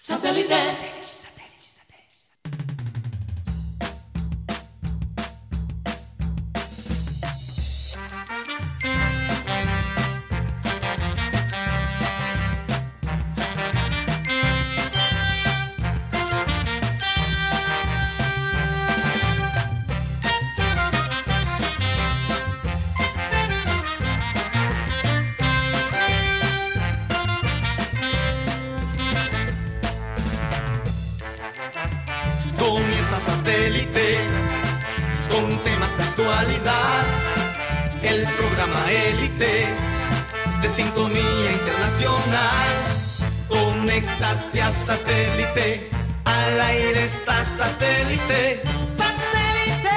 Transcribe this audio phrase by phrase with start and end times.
[0.00, 0.97] Satellite.
[44.18, 45.90] Satélite.
[46.24, 48.60] Al aire está satélite.
[48.90, 49.90] ¡Satélite!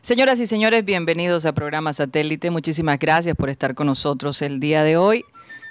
[0.00, 2.50] Señoras y señores, bienvenidos a programa Satélite.
[2.50, 5.24] Muchísimas gracias por estar con nosotros el día de hoy.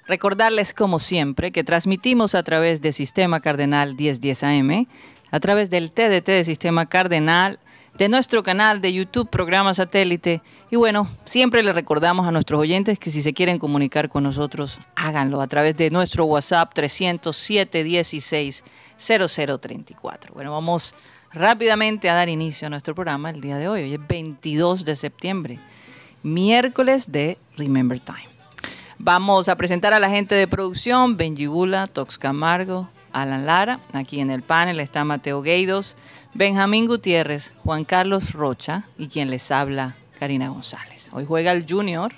[0.06, 4.88] Recordarles, como siempre, que transmitimos a través de Sistema Cardenal 1010 AM,
[5.32, 7.60] a través del TDT de Sistema Cardenal,
[7.98, 10.42] de nuestro canal de YouTube, programa Satélite.
[10.72, 14.80] Y bueno, siempre le recordamos a nuestros oyentes que si se quieren comunicar con nosotros,
[14.96, 18.64] háganlo a través de nuestro WhatsApp 307 16
[18.98, 20.34] 0034.
[20.34, 20.96] Bueno, vamos
[21.32, 23.84] rápidamente a dar inicio a nuestro programa el día de hoy.
[23.84, 25.60] Hoy es 22 de septiembre,
[26.24, 28.30] miércoles de Remember Time.
[28.98, 33.80] Vamos a presentar a la gente de producción, Benji Gula, Tox Camargo, Alan Lara.
[33.92, 35.98] Aquí en el panel está Mateo Gueidos,
[36.34, 41.10] Benjamín Gutiérrez, Juan Carlos Rocha y quien les habla, Karina González.
[41.12, 42.14] Hoy juega el Junior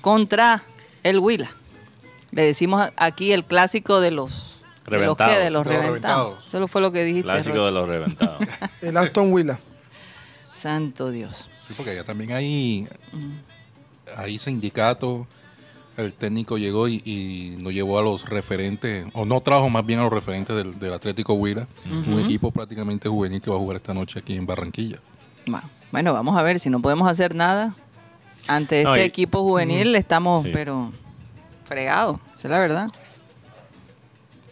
[0.00, 0.62] contra
[1.04, 1.50] el Huila.
[2.32, 4.56] Le decimos aquí el clásico de los...
[4.88, 5.24] ¿De los qué?
[5.24, 5.86] De los De los reventados.
[5.86, 6.48] reventados.
[6.48, 7.22] Eso fue lo que dijiste.
[7.22, 7.66] Clásico Rocha.
[7.66, 8.48] de los reventados.
[8.80, 9.58] El Aston Villa.
[10.52, 11.48] Santo Dios.
[11.52, 12.88] Sí, porque allá también hay,
[14.16, 15.26] hay sindicatos.
[15.96, 19.98] El técnico llegó y, y nos llevó a los referentes, o no trajo más bien
[19.98, 23.76] a los referentes del, del Atlético Huila, un equipo prácticamente juvenil que va a jugar
[23.76, 24.98] esta noche aquí en Barranquilla.
[25.90, 27.74] Bueno, vamos a ver si no podemos hacer nada
[28.48, 29.94] ante este equipo juvenil.
[29.94, 30.50] Estamos, Sí.
[30.52, 30.92] pero
[31.66, 32.88] fregados, esa es la verdad.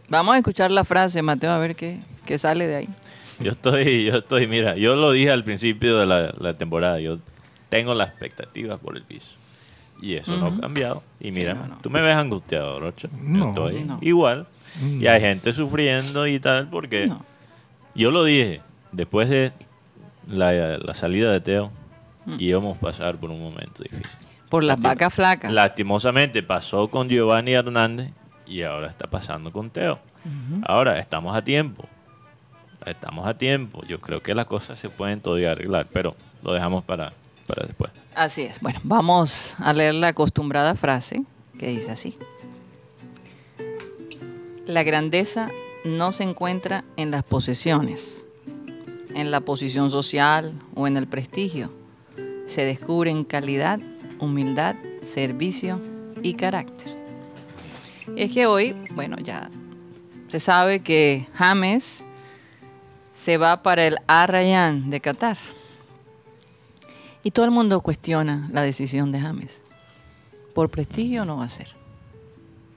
[0.09, 2.89] Vamos a escuchar la frase, Mateo, a ver qué, qué sale de ahí.
[3.39, 7.19] Yo estoy, yo estoy, mira, yo lo dije al principio de la, la temporada, yo
[7.71, 9.29] tengo las expectativas por el piso.
[10.03, 11.03] Y eso no ha cambiado.
[11.21, 11.79] Y mira, no, no.
[11.83, 13.09] tú me ves angustiado, Rocha.
[13.13, 13.49] Yo No.
[13.49, 13.99] estoy No.
[14.01, 14.47] igual.
[14.83, 17.25] Y hay gente sufriendo y tal, porque No.
[17.95, 18.63] yo lo dije,
[18.93, 19.53] después de
[20.29, 21.71] la, la salida de Teo,
[22.39, 24.07] íbamos a pasar por un momento difícil.
[24.49, 25.53] Por las Lastim- vacas flacas.
[25.53, 28.11] Lastimosamente pasó con Giovanni Hernández
[28.47, 29.99] y ahora está pasando con Teo.
[30.67, 31.85] Ahora estamos a tiempo.
[32.87, 33.83] Estamos a tiempo.
[33.87, 37.13] Yo creo que las cosas se pueden todavía arreglar, pero lo dejamos para,
[37.47, 37.91] para después.
[38.15, 38.61] Así es.
[38.61, 41.23] Bueno, vamos a leer la acostumbrada frase
[41.59, 42.17] que dice así.
[44.67, 45.49] La grandeza
[45.85, 48.27] no se encuentra en las posesiones,
[49.15, 51.71] en la posición social o en el prestigio.
[52.47, 53.79] Se descubre en calidad,
[54.19, 55.81] humildad, servicio
[56.23, 56.97] y carácter.
[58.17, 59.51] Es que hoy, bueno, ya
[60.29, 62.05] se sabe que James
[63.15, 65.37] se va para el Al Rayyan de Qatar.
[67.23, 69.61] Y todo el mundo cuestiona la decisión de James.
[70.55, 71.69] Por prestigio no va a ser.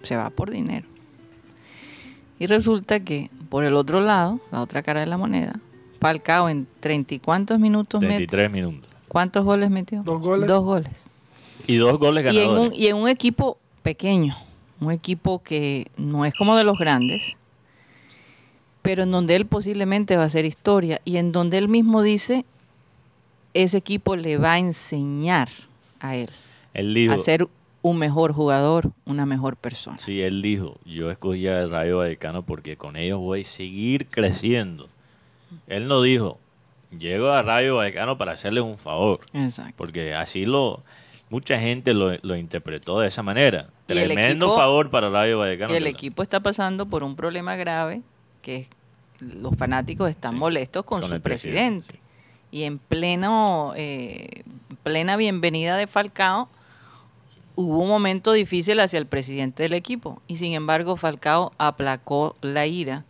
[0.03, 0.87] Se va por dinero.
[2.39, 5.59] Y resulta que por el otro lado, la otra cara de la moneda,
[5.99, 8.89] Falcao en 30 y cuántos minutos met- 23 minutos.
[9.07, 10.01] ¿Cuántos goles metió?
[10.03, 10.47] Dos goles.
[10.47, 11.05] Dos goles.
[11.67, 12.73] Y dos goles Y en, ganadores.
[12.73, 14.35] un, y en un equipo pequeño,
[14.81, 17.37] un equipo que no es como de los grandes,
[18.81, 22.45] pero en donde él posiblemente va a hacer historia y en donde él mismo dice,
[23.53, 25.49] ese equipo le va a enseñar
[25.99, 26.29] a él
[26.73, 27.47] Él dijo, a ser
[27.81, 29.97] un mejor jugador, una mejor persona.
[29.97, 34.87] sí, él dijo, yo escogí al Rayo Vallecano porque con ellos voy a seguir creciendo.
[35.67, 36.39] Él no dijo,
[36.97, 39.19] llego a Rayo Vallecano para hacerles un favor.
[39.33, 39.73] Exacto.
[39.77, 40.81] Porque así lo
[41.29, 43.65] mucha gente lo, lo interpretó de esa manera.
[43.83, 45.73] Y Tremendo equipo- favor para Rayo Vallecano.
[45.73, 48.01] Y el equipo está pasando por un problema grave,
[48.41, 48.67] que
[49.19, 51.99] los fanáticos están Sí, molestos con, con su presidente,
[52.53, 54.43] Y en pleno, eh,
[54.83, 56.47] plena bienvenida de Falcao,
[57.55, 60.21] hubo un momento difícil hacia el presidente del equipo.
[60.27, 63.05] Y sin embargo, Falcao aplacó la ira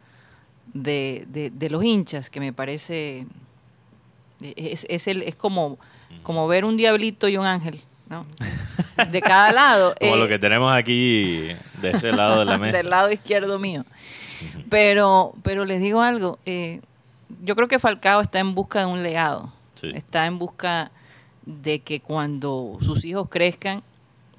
[0.74, 3.28] de, de- de los hinchas, que me parece...
[4.42, 5.78] Es, es el, es como,
[6.22, 8.26] como ver un diablito y un ángel, ¿no?
[9.12, 9.94] De cada lado.
[10.00, 11.48] Como Eh, lo que tenemos aquí
[11.82, 12.78] de ese lado de la mesa.
[12.78, 13.84] del lado izquierdo mío.
[14.70, 16.80] Pero, pero les digo algo, eh,
[17.42, 19.92] yo creo que Falcao está en busca de un legado, Sí.
[19.96, 20.92] está en busca
[21.46, 23.84] de que cuando sus hijos crezcan,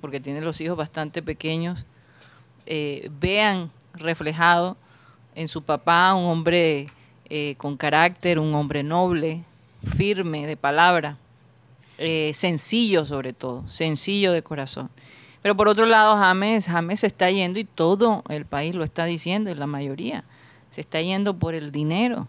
[0.00, 1.87] porque tiene los hijos bastante pequeños,
[2.67, 4.76] eh, vean reflejado
[5.35, 6.88] en su papá un hombre
[7.31, 9.43] eh, con carácter, un hombre noble,
[9.97, 11.17] firme de palabra,
[11.99, 14.90] eh, sencillo sobre todo, sencillo de corazón.
[15.43, 19.05] Pero por otro lado, James, James se está yendo y todo el país lo está
[19.05, 20.25] diciendo, y la mayoría,
[20.70, 22.29] se está yendo por el dinero,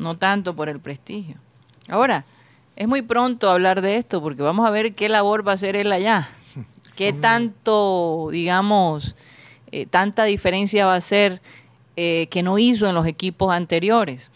[0.00, 1.36] no tanto por el prestigio.
[1.88, 2.24] Ahora,
[2.74, 5.76] es muy pronto hablar de esto porque vamos a ver qué labor va a hacer
[5.76, 6.30] él allá.
[6.96, 9.14] ¿Qué tanto, digamos,
[9.70, 11.40] eh, tanta diferencia va a hacer
[11.96, 14.30] eh, que no hizo en los equipos anteriores?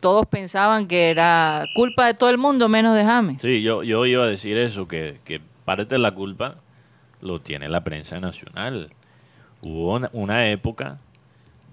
[0.00, 3.40] Todos pensaban que era culpa de todo el mundo menos de James.
[3.40, 6.56] Sí, yo, yo iba a decir eso, que, que parte de la culpa
[7.20, 8.90] lo tiene la prensa nacional.
[9.62, 10.98] Hubo una, una época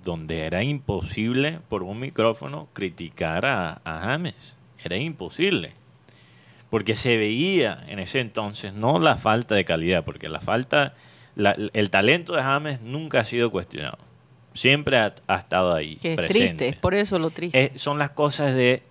[0.03, 4.55] donde era imposible por un micrófono criticar a, a James.
[4.83, 5.71] Era imposible.
[6.69, 10.93] Porque se veía en ese entonces no la falta de calidad, porque la falta,
[11.35, 13.97] la- el talento de James nunca ha sido cuestionado.
[14.55, 15.95] Siempre ha, ha estado ahí.
[15.97, 16.47] Que es presente.
[16.47, 17.63] triste, es por eso lo triste.
[17.63, 18.81] Eh, son las cosas de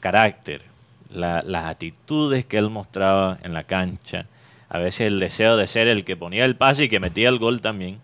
[0.00, 0.62] carácter,
[1.10, 4.26] la- las actitudes que él mostraba en la cancha.
[4.68, 7.38] A veces el deseo de ser el que ponía el pase y que metía el
[7.38, 7.98] gol también.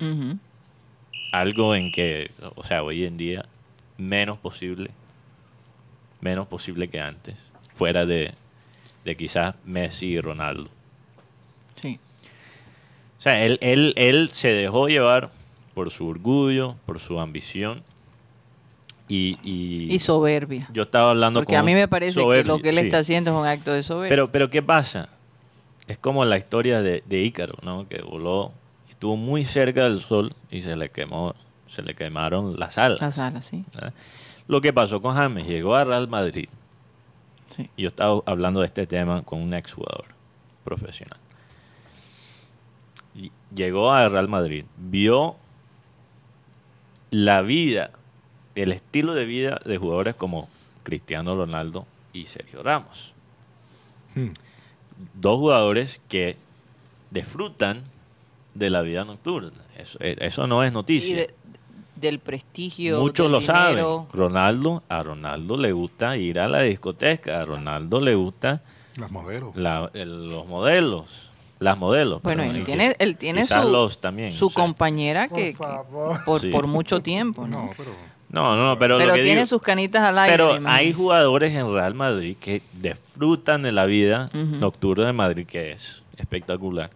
[1.33, 3.45] Algo en que, o sea, hoy en día
[3.97, 4.91] menos posible,
[6.21, 7.37] menos posible que antes,
[7.75, 8.33] fuera de,
[9.05, 10.69] de quizás Messi y Ronaldo.
[11.77, 11.99] Sí.
[13.19, 15.31] O sea, él, él, él se dejó llevar
[15.75, 17.83] por su orgullo, por su ambición.
[19.11, 20.69] Y, y, Y soberbia.
[20.73, 22.85] yo estaba hablando Porque con a mí me parece que lo que él sí.
[22.85, 24.11] está haciendo es un acto de soberbia.
[24.11, 25.09] Pero, pero ¿qué pasa?
[25.87, 27.89] Es como la historia de, de Ícaro, ¿no?
[27.89, 28.53] Que voló,
[28.99, 31.37] estuvo muy cerca del sol y se le quemó,
[31.69, 33.01] se le quemaron las alas.
[33.01, 33.65] Las alas, sí.
[33.73, 33.95] ¿verdad?
[34.49, 36.49] Lo que pasó con James, llegó a Real Madrid.
[37.49, 37.71] sí.
[37.77, 40.07] Y yo estaba hablando de este tema con un exjugador
[40.65, 41.17] profesional.
[43.15, 45.37] Y llegó a Real Madrid, vio
[47.13, 47.93] la vida,
[48.57, 50.49] el estilo de vida de jugadores como
[50.83, 53.13] Cristiano Ronaldo y Sergio Ramos.
[54.17, 54.31] Hmm.
[55.15, 56.37] Dos jugadores que
[57.13, 57.85] disfrutan
[58.59, 59.51] de la vida nocturna.
[59.79, 61.17] Eso, eh, eso no es Y noticia.
[61.17, 61.35] de-
[61.97, 63.01] del prestigio.
[63.01, 63.85] Muchos del lo saben.
[64.13, 68.63] Ronaldo, a Ronaldo le gusta ir a la discoteca, a Ronaldo le gusta
[68.97, 69.57] Las modelos.
[69.57, 72.23] la- el- los modelos, las modelos.
[72.23, 74.31] Bueno, él y tiene, él tiene su, los también.
[74.31, 74.63] su o sea.
[74.63, 76.25] compañera Por que, que- favor.
[76.25, 76.51] por, Sí.
[76.51, 77.63] por mucho tiempo, ¿no?
[77.67, 77.91] No, pero
[78.31, 80.37] No, no, pero, Pero lo que tiene digo- sus canitas al aire.
[80.37, 85.73] pero hay jugadores en Real Madrid que disfrutan de la vida nocturna de Madrid que
[85.73, 86.91] es espectacular.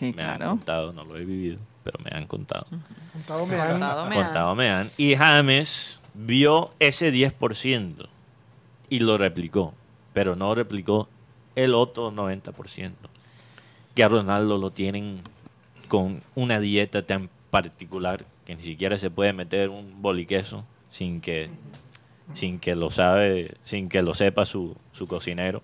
[0.00, 0.50] Sí, me han claro.
[0.56, 2.66] contado, no lo he vivido, pero me han contado.
[3.12, 4.22] Contado me han- Contado me han.
[4.24, 4.88] contado me han.
[4.96, 8.08] Y James vio ese 10%
[8.88, 9.74] y lo replicó,
[10.12, 11.08] pero no replicó
[11.54, 13.10] el otro 90%.
[13.94, 15.20] Que a Ronaldo lo tienen
[15.88, 21.50] con una dieta tan particular que ni siquiera se puede meter un boliqueso sin que,
[22.34, 25.62] sin que lo sabe, sin que lo sepa su, su cocinero.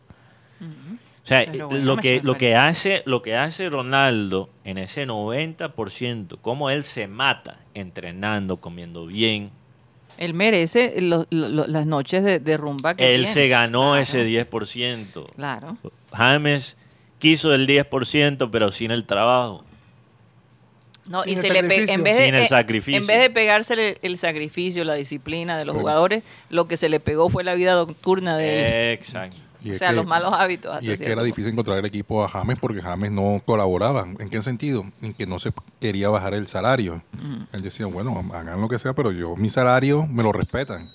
[1.27, 6.39] O sea, bueno, lo que, lo que hace, lo que hace Ronaldo en ese 90%,
[6.41, 9.51] cómo él se mata entrenando, comiendo bien.
[10.19, 13.35] Él merece lo- lo- las noches de, de rumba que él tiene.
[13.35, 15.27] se ganó Claro, ese 10%.
[15.35, 15.77] Claro.
[16.13, 16.77] James
[17.19, 19.65] quiso el 10%, pero sin el trabajo.
[21.09, 23.01] No, Sin y el se le en vez de, el eh, sacrificio.
[23.01, 25.83] En vez de pegarse el, el sacrificio, la disciplina de los Bueno.
[25.89, 28.99] jugadores, lo que se le pegó fue la vida nocturna de él.
[28.99, 29.37] Exacto.
[29.63, 30.73] Y o es sea, que- los malos hábitos.
[30.73, 34.07] hasta Y es que era difícil encontrar el equipo a James porque James no colaboraba.
[34.19, 34.85] ¿En qué sentido?
[35.03, 37.03] En que no se quería bajar el salario.
[37.53, 40.89] Él decía, bueno, hagan lo que sea, pero yo, mi salario me lo respetan.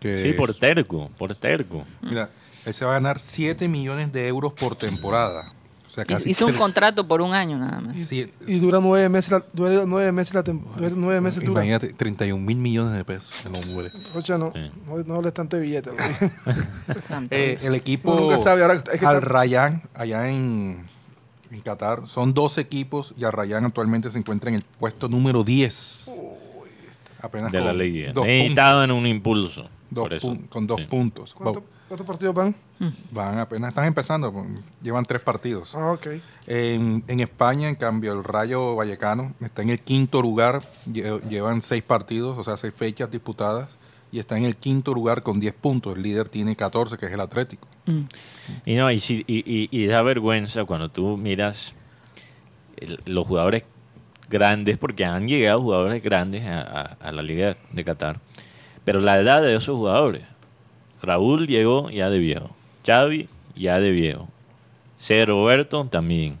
[0.00, 1.84] Que Sí, por terco, por terco.
[2.02, 2.28] Mira,
[2.66, 5.53] él se va a ganar 7 millones de euros por temporada.
[5.94, 7.96] O sea, casi Hizo un contrato por un año nada más.
[7.96, 11.52] sie- Y dura nueve meses, la, dura nueve meses la tem- dura nueve meses dura.
[11.64, 13.64] Imagínate, 31 mil millones de pesos en los.
[14.12, 14.70] Rocha, no, Sí.
[14.88, 15.90] no, no hables tanto de billete.
[15.90, 16.02] güey.
[17.06, 17.28] Santo.
[17.38, 20.82] Eh, el equipo Uno nunca sabe, ahora hay que Al Rayán, allá en,
[21.52, 25.44] en Qatar, son dos equipos y Al Rayán actualmente se encuentra en el puesto número
[25.44, 26.10] 10.
[27.22, 28.12] Apenas De la con liga.
[28.12, 29.68] dos Necesitado en un impulso.
[29.90, 30.36] Dos por eso.
[30.48, 30.86] con dos Sí.
[30.88, 31.34] puntos.
[31.34, 31.62] ¿Cuánto-
[31.94, 32.56] ¿Cuántos partidos van?
[33.12, 34.44] Van apenas, están empezando, pues,
[34.82, 35.76] llevan tres partidos.
[35.76, 36.08] Ah, ok.
[36.48, 41.62] En, en España, en cambio, el Rayo Vallecano está en el quinto lugar, lle- llevan
[41.62, 43.76] seis partidos, o sea, seis fechas disputadas,
[44.10, 45.94] y está en el quinto lugar con 10 puntos.
[45.94, 47.68] El líder tiene 14, que es el Atlético.
[47.86, 48.00] Mm.
[48.66, 51.74] Y no, y, si- y, y- y da vergüenza cuando tú miras
[52.76, 53.62] el- los jugadores
[54.28, 58.18] grandes, porque han llegado jugadores grandes a, a- a la Liga de Qatar,
[58.84, 60.24] pero la edad de esos jugadores.
[61.04, 62.50] Raúl llegó ya de viejo,
[62.86, 64.28] Xavi ya de viejo,
[64.96, 65.24] C.
[65.26, 66.38] Roberto también.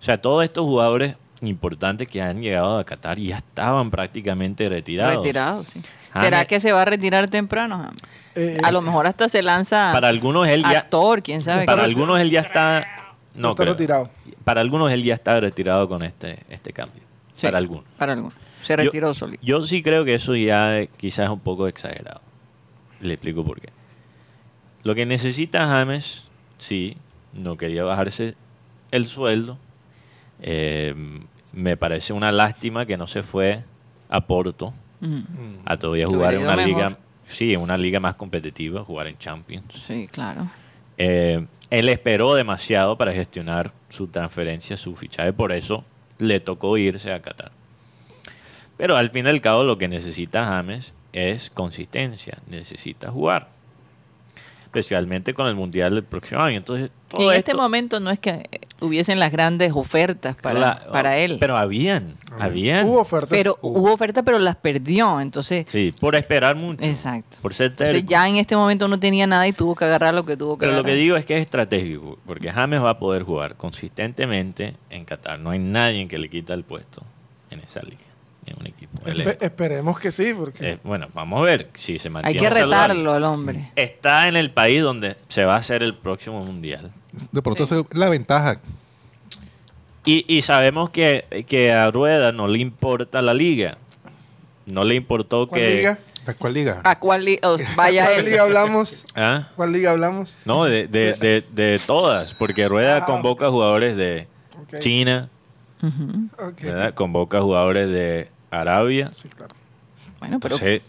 [0.00, 5.16] O sea, todos estos jugadores importantes que han llegado a Qatar ya estaban prácticamente retirados.
[5.16, 5.80] Retirado, sí.
[6.12, 7.78] James- ¿Será que se va a retirar temprano?
[7.78, 8.00] James?
[8.34, 11.64] Eh, a lo mejor hasta se lanza Para algunos él ya, actor, quién sabe.
[11.66, 12.86] para algunos él ya está,
[13.34, 13.74] no está creo.
[13.74, 14.10] retirado.
[14.44, 17.02] Para algunos él ya está retirado con este, este cambio.
[17.36, 17.84] Sí, Para algunos.
[17.96, 18.34] Para algunos.
[18.62, 19.42] Se Yo- retiró solito.
[19.44, 22.20] Yo sí creo que eso ya quizás es un poco exagerado.
[23.00, 23.70] Le explico por qué.
[24.82, 26.24] Lo que necesita James,
[26.58, 26.96] sí,
[27.32, 28.34] no quería bajarse
[28.90, 29.58] el sueldo.
[30.42, 30.94] Eh,
[31.52, 33.64] me parece una lástima que no se fue
[34.08, 38.84] a Porto Mm, a todavía jugar en una liga, sí, en una liga más competitiva,
[38.84, 39.82] jugar en Champions.
[39.86, 40.46] Sí, claro.
[40.98, 45.84] Eh, él esperó demasiado para gestionar su transferencia, su fichaje, por eso
[46.18, 47.50] le tocó irse a Qatar.
[48.76, 53.48] Pero al fin y al cabo lo que necesita James es consistencia, necesita jugar.
[54.64, 56.58] Especialmente con el Mundial del próximo año.
[56.58, 58.48] Entonces, todo Y en este momento no es que
[58.80, 61.38] hubiesen las grandes ofertas para, la- para él.
[61.40, 62.86] Pero habían, habían.
[62.86, 63.30] Hubo ofertas.
[63.30, 65.20] Pero hubo ofertas, pero las perdió.
[65.20, 66.84] Entonces, Sí, por esperar mucho.
[66.84, 67.38] exacto.
[67.42, 68.08] Por ser Entonces terco.
[68.10, 70.60] ya en este momento no tenía nada y tuvo que agarrar lo que tuvo que
[70.60, 70.94] Pero lo agarrar.
[70.94, 75.40] que digo es que es estratégico, porque James va a poder jugar consistentemente en Qatar.
[75.40, 77.02] No hay nadie que le quita el puesto
[77.50, 77.98] en esa liga,
[78.46, 79.02] en un equipo.
[79.06, 82.12] Él es- Espe- esperemos que sí, porque eh, bueno, vamos a ver si se Hay
[82.14, 82.94] mantiene que saludable.
[82.94, 83.70] retarlo al hombre.
[83.76, 86.92] Está en el país donde se va a hacer el próximo mundial.
[87.32, 88.60] De pronto esa es la ventaja.
[90.04, 93.76] Y, y sabemos que, que a Rueda no le importa la liga.
[94.66, 95.76] No le importó ¿cuál que...
[95.76, 95.98] liga?
[96.26, 96.80] ¿De cuál liga?
[96.84, 98.24] ¿A cuál li- o vaya ¿Cuál él?
[98.26, 99.06] liga hablamos?
[99.16, 99.48] ¿Ah?
[99.56, 100.38] ¿Cuál liga hablamos?
[100.44, 104.26] No, de, de- de- de todas, porque Rueda Ah, convoca jugadores de.
[104.78, 105.28] China,
[105.82, 106.60] Ok.
[106.62, 106.94] ¿verdad?
[106.94, 109.10] convoca jugadores de Arabia.
[109.12, 109.54] Sí, claro.
[110.18, 110.82] Bueno, pero Entonces,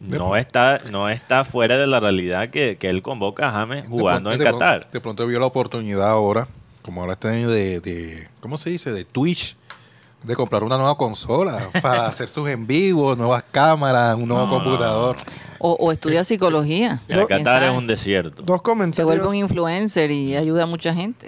[0.00, 3.88] no está, no está fuera de la realidad que, que él convoca a James De
[3.88, 4.80] jugando pronto- en de Qatar.
[4.80, 6.48] Pronto, de pronto vio la oportunidad ahora,
[6.82, 8.92] como ahora está en de, de, ¿cómo se dice?
[8.92, 9.56] De Twitch,
[10.22, 14.52] de comprar una nueva consola para hacer sus en vivos, nuevas cámaras, un nuevo No,
[14.58, 15.16] no, computador.
[15.58, 17.00] o, o estudia psicología.
[17.08, 18.42] Mira, ¿Quién Qatar es un desierto.
[18.42, 21.26] Dos Se vuelve un comentarios, influencer y ayuda a mucha gente.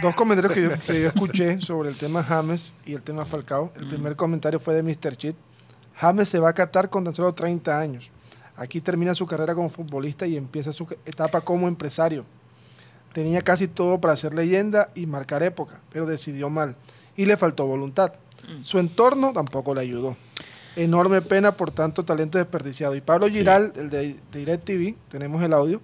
[0.00, 3.72] Dos comentarios que yo, que yo escuché sobre el tema James y el tema Falcao.
[3.76, 5.16] El primer comentario fue de Mr.
[5.16, 5.36] Chit.
[5.96, 8.10] James se va a Qatar con tan solo 30 años.
[8.56, 12.24] Aquí termina su carrera como futbolista y empieza su etapa como empresario.
[13.12, 16.76] Tenía casi todo para ser leyenda y marcar época, pero decidió mal
[17.16, 18.12] y le faltó voluntad.
[18.62, 20.16] Su entorno tampoco le ayudó.
[20.76, 22.94] Enorme pena por tanto talento desperdiciado.
[22.94, 25.80] Y Pablo Giral, el de, de DirecTV, tenemos el audio,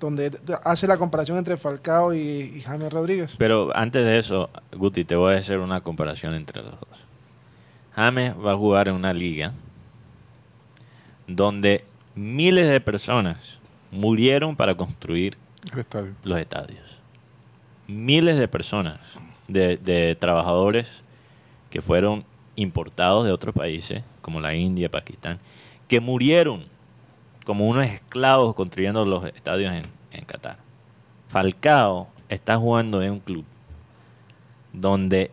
[0.00, 0.32] donde
[0.64, 3.34] hace la comparación entre Falcao y, y James Rodríguez.
[3.38, 7.04] Pero antes de eso, Guti, te voy a hacer una comparación entre los dos.
[7.94, 9.52] James va a jugar en una liga
[11.26, 13.58] donde miles de personas
[13.90, 15.36] murieron para construir
[15.76, 16.14] estadio.
[16.24, 16.98] los estadios.
[17.86, 18.98] Miles de personas,
[19.48, 21.02] de, de trabajadores
[21.70, 22.24] que fueron
[22.56, 25.38] importados de otros países, como la India, Pakistán,
[25.88, 26.64] que murieron
[27.50, 29.74] como unos esclavos construyendo los estadios
[30.12, 30.58] en, Qatar.
[31.26, 33.44] Falcao está jugando en un club
[34.72, 35.32] donde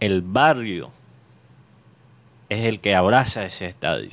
[0.00, 0.90] el barrio
[2.48, 4.10] es el que abraza ese estadio.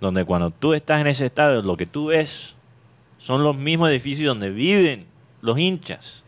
[0.00, 2.54] Donde cuando tú estás en ese estadio, lo que tú ves
[3.18, 5.04] son los mismos edificios donde viven
[5.42, 6.24] los hinchas.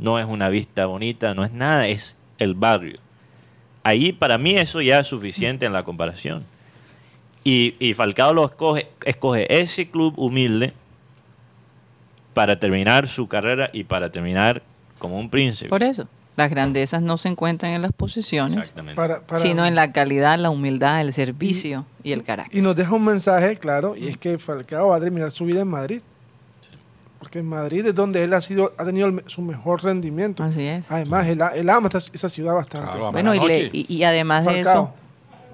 [0.00, 2.98] No es una vista bonita, no es nada, es el barrio.
[3.84, 6.44] Ahí para mí eso ya es suficiente en la comparación.
[7.50, 10.74] Y, y Falcao lo escoge, escoge ese club humilde
[12.34, 14.62] para terminar su carrera y para terminar
[14.98, 15.70] como un príncipe.
[15.70, 18.96] Por eso, las grandezas no se encuentran en las posiciones, Exactamente.
[18.96, 22.58] Para- para- sino en la calidad, la humildad, el servicio y, el carácter.
[22.58, 25.62] Y nos deja un mensaje claro, y es que Falcao va a terminar su vida
[25.62, 26.02] en Madrid.
[27.18, 30.44] Porque en Madrid es donde él ha sido ha tenido el su mejor rendimiento.
[30.44, 30.84] Así es.
[30.90, 31.40] Además, él,
[31.70, 32.90] ama esa, esa ciudad bastante.
[32.92, 33.10] Claro.
[33.10, 33.80] Bueno, y, Buenas le- noches.
[33.88, 34.92] y, y además de eso,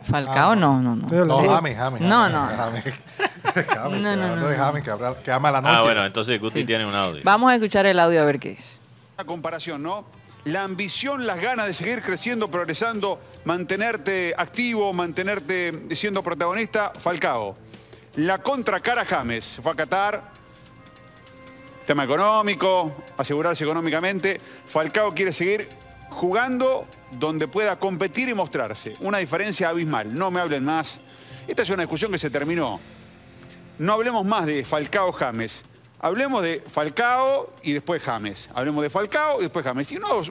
[0.08, 1.25] Falcao Ah, no, no, no.
[1.25, 2.00] No, James, James.
[2.02, 2.49] no, no.
[2.49, 4.64] No, no, no, de no.
[4.64, 5.75] James, que, habla- que ama la noche.
[5.76, 6.66] Ah, bueno, entonces Guti Sí.
[6.66, 7.23] tiene un audio.
[7.25, 8.80] Vamos a escuchar el audio a ver qué es.
[9.16, 10.04] Una comparación, ¿no?
[10.44, 17.56] La ambición, las ganas de seguir creciendo, progresando, mantenerte activo, mantenerte siendo protagonista, Falcao.
[18.16, 20.23] La contracara James, fue a Qatar,
[21.87, 24.40] tema económico, asegurarse económicamente.
[24.66, 25.66] Falcao quiere seguir
[26.14, 28.97] jugando donde pueda competir y mostrarse.
[29.00, 31.00] Una diferencia abismal, no me hablen más.
[31.47, 32.80] Esta es una discusión que se terminó.
[33.78, 35.62] No hablemos más de Falcao James.
[36.00, 38.49] Hablemos de Falcao y después James.
[38.54, 39.90] Hablemos de Falcao y después James.
[39.92, 40.23] Y no,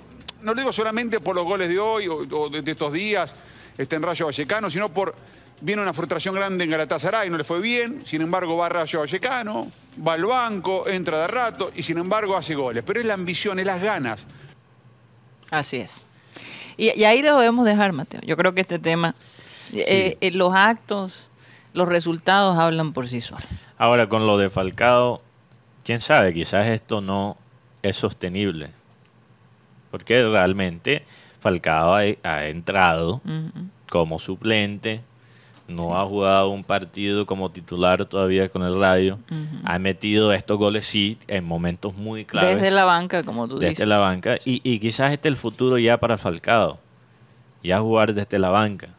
[0.41, 3.33] no lo digo solamente por los goles de hoy o, de, estos días
[3.77, 5.15] este, en Rayo Vallecano, sino por.
[5.61, 9.71] Viene una frustración grande en Galatasaray, no le fue bien, sin embargo va Rayo Vallecano,
[10.05, 12.83] va al banco, entra de rato y sin embargo hace goles.
[12.85, 14.27] Pero es la ambición, es las ganas.
[15.53, 16.03] Así es.
[16.77, 18.21] Y, y ahí lo debemos dejar, Mateo.
[18.21, 19.13] Yo creo que este tema,
[19.71, 21.29] eh, eh, los actos,
[21.73, 23.45] los resultados hablan por sí solos.
[23.77, 25.21] Ahora, con lo de Falcao,
[25.85, 27.37] quién sabe, quizás esto no
[27.83, 28.71] es sostenible.
[29.91, 31.05] Porque realmente
[31.39, 33.21] Falcao ha, ha entrado
[33.89, 35.01] como suplente,
[35.67, 39.17] no ha jugado un partido como titular todavía con el Rayo,
[39.63, 43.69] ha metido estos goles sí en momentos muy claves Desde la banca, como tú desde
[43.69, 43.87] dices.
[43.87, 46.79] la banca y, y quizás este es el futuro ya para Falcao,
[47.63, 48.95] ya jugar desde la banca.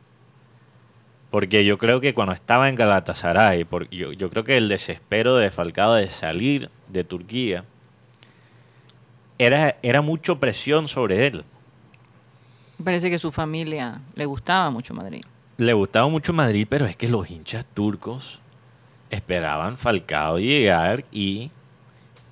[1.30, 5.50] Porque yo creo que cuando estaba en Galatasaray, yo, yo creo que el desespero de
[5.50, 7.64] Falcao de salir de Turquía
[9.38, 11.44] era, era mucho presión sobre él.
[12.82, 15.24] Parece que su familia le gustaba mucho Madrid.
[15.56, 18.40] Le gustaba mucho Madrid, pero es que los hinchas turcos
[19.10, 21.50] esperaban Falcao llegar y,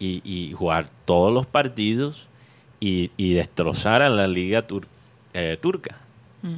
[0.00, 2.26] y, y jugar todos los partidos
[2.80, 4.86] y, y destrozar a la liga tur-
[5.34, 5.98] eh, turca.
[6.42, 6.56] Mm.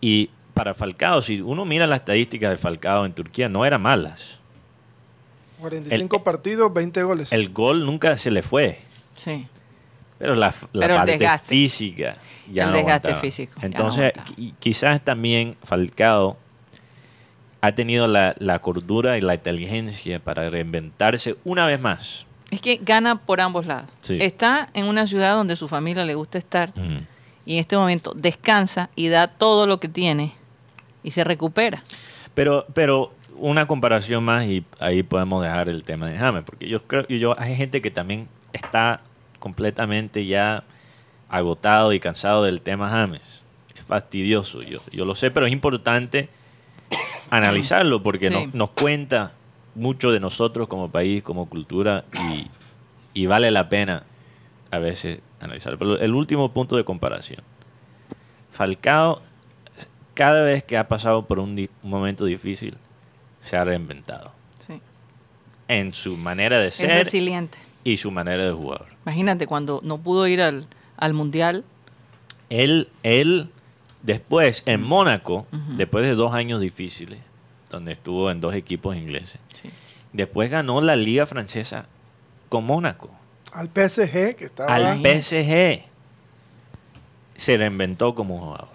[0.00, 4.38] Y para Falcao, si uno mira las estadísticas de Falcao en Turquía, no eran malas.
[5.60, 7.32] 45 El- partidos, 20 goles.
[7.32, 8.78] El gol nunca se le fue,
[9.16, 9.46] Sí.
[10.18, 11.48] pero la, la Pero el parte desgaste.
[11.48, 12.16] física
[12.52, 13.20] ya El no desgaste aguantaba.
[13.20, 14.12] físico, no Entonces,
[14.58, 16.36] quizás también Falcao
[17.60, 22.26] ha tenido la, la cordura y la inteligencia para reinventarse una vez más.
[22.50, 23.90] Es que gana por ambos lados.
[24.02, 24.18] Sí.
[24.20, 26.98] Está en una ciudad donde su familia le gusta estar Mm.
[27.44, 30.32] y en este momento descansa y da todo lo que tiene
[31.02, 31.82] y se recupera.
[32.34, 36.82] Pero, pero una comparación más y ahí podemos dejar el tema de James, porque yo
[36.84, 39.00] creo que yo hay gente que también está
[39.40, 40.62] completamente ya
[41.28, 43.42] agotado y cansado del tema James.
[43.76, 46.28] Es fastidioso, yo, yo lo sé, pero es importante
[47.30, 48.34] analizarlo porque Sí.
[48.34, 49.32] nos, nos cuenta
[49.74, 52.46] mucho de nosotros como país, como cultura y,
[53.14, 54.04] y vale la pena
[54.70, 55.78] a veces analizarlo.
[55.78, 57.42] Pero el último punto de comparación.
[58.50, 59.20] Falcao
[60.14, 62.76] cada vez que ha pasado por un, di- un momento difícil,
[63.42, 64.80] se ha reinventado Sí.
[65.68, 67.58] en su manera de Es ser resiliente.
[67.84, 68.86] y su manera de jugar.
[69.04, 71.64] Imagínate cuando no pudo ir al, al mundial.
[72.50, 73.50] Él, él
[74.02, 77.18] después en Mónaco, después de dos años difíciles,
[77.70, 79.70] donde estuvo en dos equipos ingleses, Sí.
[80.12, 81.86] después ganó la liga francesa
[82.48, 83.10] con Mónaco,
[83.52, 84.74] Al PSG, que estaba...
[84.74, 85.00] al.
[85.02, 85.82] PSG.
[87.36, 88.68] Se reinventó como jugador.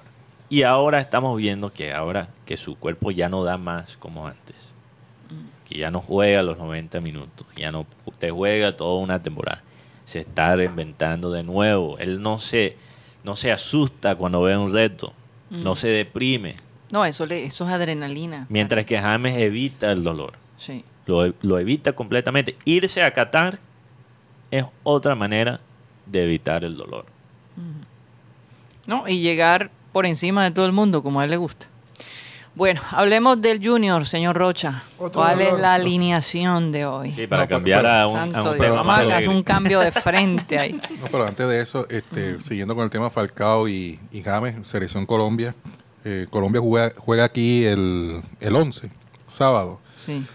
[0.50, 4.56] Y ahora estamos viendo que ahora que su cuerpo ya no da más como antes.
[5.68, 7.86] Que ya no juega los 90 minutos, ya no
[8.20, 9.64] te juega toda una temporada.
[10.12, 11.98] Se está reinventando de nuevo.
[11.98, 12.76] Él no se,
[13.24, 15.14] no se asusta cuando ve un reto,
[15.50, 16.56] no se deprime.
[16.92, 18.46] No, eso, le, eso es adrenalina.
[18.50, 20.34] Mientras que James evita el dolor.
[20.58, 20.84] Sí.
[21.06, 22.58] Lo, lo evita completamente.
[22.66, 23.60] Irse a Qatar
[24.52, 25.62] es otra manera
[26.06, 27.06] de evitar el dolor.
[28.88, 29.08] ¿no?
[29.08, 31.68] Y llegar por encima de todo el mundo, como a él le gusta.
[32.54, 34.84] Bueno, hablemos del Junior, señor Rocha.
[34.98, 37.12] Otro ¿Cuál es la alineación de hoy?
[37.14, 39.28] Sí, para No, pero- cambiar pero- a un, a un tema más alegre.
[39.30, 40.74] un cambio de frente ahí.
[41.02, 45.06] No, pero antes de eso, este, siguiendo con el tema Falcao y, y James, Selección
[45.06, 45.56] Colombia.
[46.04, 48.92] eh, Colombia juega, juega aquí el, el 11,
[49.28, 49.80] sábado.
[49.96, 50.26] Sí.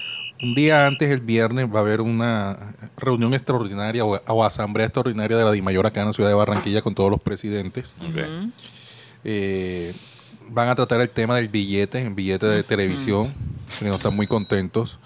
[0.43, 2.57] Un día antes, el viernes, va a haber una
[2.97, 6.81] reunión extraordinaria o, o asamblea extraordinaria de la DIMAYOR acá en la ciudad de Barranquilla
[6.83, 7.95] con todos los presidentes.
[8.01, 8.17] Ok.
[8.17, 8.51] Ujú.
[9.25, 9.95] Eh,
[10.49, 13.25] van a tratar el tema del billete, el billete de televisión,
[13.79, 14.99] que no están muy contentos.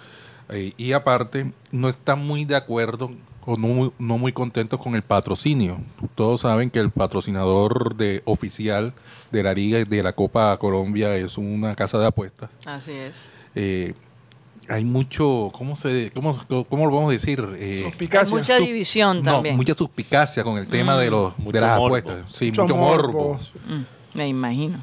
[0.49, 3.11] Eh, y aparte, no están muy de acuerdo
[3.45, 5.79] o no muy, no muy contentos con el patrocinio.
[6.15, 8.93] Todos saben que el patrocinador de, oficial
[9.31, 12.49] de la Liga y de la Copa Colombia es una casa de apuestas.
[12.65, 13.29] Así es.
[13.55, 13.93] Eh,
[14.69, 16.37] hay mucho, ¿cómo, se, cómo,
[16.69, 17.43] cómo lo vamos a decir?
[17.57, 18.37] Eh, Hay Suspicacia.
[18.37, 19.55] mucha división no, también.
[19.57, 21.85] mucha suspicacia con el tema de, los, Mucho de las morbo.
[21.87, 22.17] apuestas.
[22.33, 23.11] Sí, Mucho mucho, morbo.
[23.33, 23.39] morbo.
[23.67, 24.77] Mm, me imagino.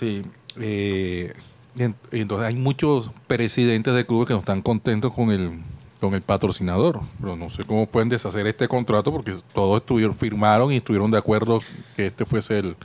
[0.00, 0.24] Sí.
[0.60, 1.32] eh,
[1.76, 5.60] y entonces hay muchos presidentes de clubes que no están contentos con el
[6.00, 7.00] con el patrocinador.
[7.20, 11.18] Pero no sé cómo pueden deshacer este contrato porque todos estuvieron firmaron y estuvieron de
[11.18, 11.60] acuerdo
[11.94, 12.76] que este fuese el,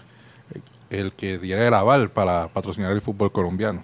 [0.90, 3.84] el que diera el aval para patrocinar el fútbol colombiano.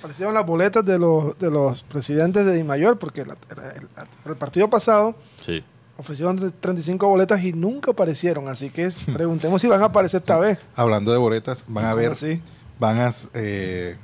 [0.00, 3.36] Aparecieron las boletas de los, de los presidentes de Di Mayor, porque la-
[3.76, 5.14] el, el partido pasado
[5.46, 5.62] Sí.
[6.00, 8.48] Ofrecieron 35 boletas y nunca aparecieron.
[8.48, 10.58] Así que preguntemos si van a aparecer esta vez.
[10.74, 12.40] Hablando de boletas, van a ver, Así.
[12.78, 13.96] van a eh,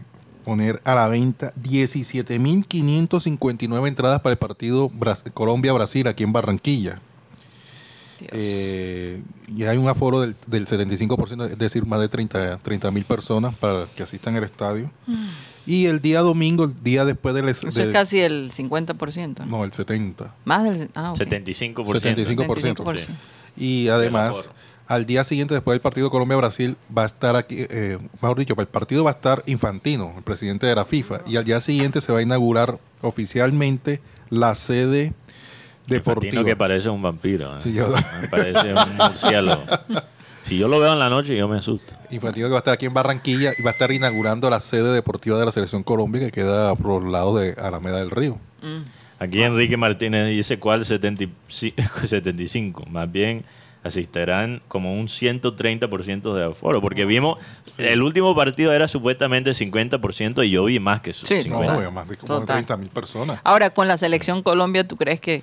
[0.44, 7.00] poner a la venta 17.559 entradas para el partido Bras- Colombia-Brasil aquí en Barranquilla.
[8.32, 13.54] Eh, y hay un aforo del, del 75%, es decir, más de 30 mil personas
[13.56, 14.90] para que asistan al estadio.
[15.66, 17.48] Y el día domingo, el día después del...
[17.48, 19.38] Eso es casi el 50%.
[19.40, 19.46] ¿no?
[19.46, 20.30] No, el 70%.
[20.44, 20.90] Más del...
[20.94, 21.18] Ah, ok.
[21.18, 21.74] 75%.
[21.84, 22.76] 75%.
[22.76, 22.98] 75%.
[22.98, 23.06] Sí.
[23.56, 24.48] Y además,
[24.86, 28.66] al día siguiente, después del partido Colombia-Brasil, va a estar aquí, eh, mejor dicho, el
[28.68, 31.22] partido va a estar Infantino, el presidente de la FIFA.
[31.26, 34.00] Y al día siguiente se va a inaugurar oficialmente
[34.30, 35.14] la sede
[35.88, 36.26] deportiva.
[36.26, 37.56] Infantino que parece un vampiro.
[37.56, 37.60] ¿eh?
[37.60, 37.88] Sí, yo-
[38.20, 39.64] Me parece un murciélago.
[40.46, 41.94] Si yo lo veo en la noche, yo me asusto.
[42.10, 44.92] Infantino que va a estar aquí en Barranquilla y va a estar inaugurando la sede
[44.92, 48.38] deportiva de la Selección Colombia que queda por los lados de Alameda del Río.
[49.18, 52.84] Aquí Enrique Martínez dice cuál 75, 75.
[52.90, 53.44] Más bien
[53.82, 56.80] asistirán como un 130% de aforo.
[56.80, 57.38] Porque vimos,
[57.78, 61.82] el último partido era supuestamente 50% y yo vi más que su Sí, 50%.
[61.82, 62.56] No, más de como Total.
[62.56, 63.40] 30 mil personas.
[63.42, 65.42] Ahora, con la selección Colombia, ¿tú crees que...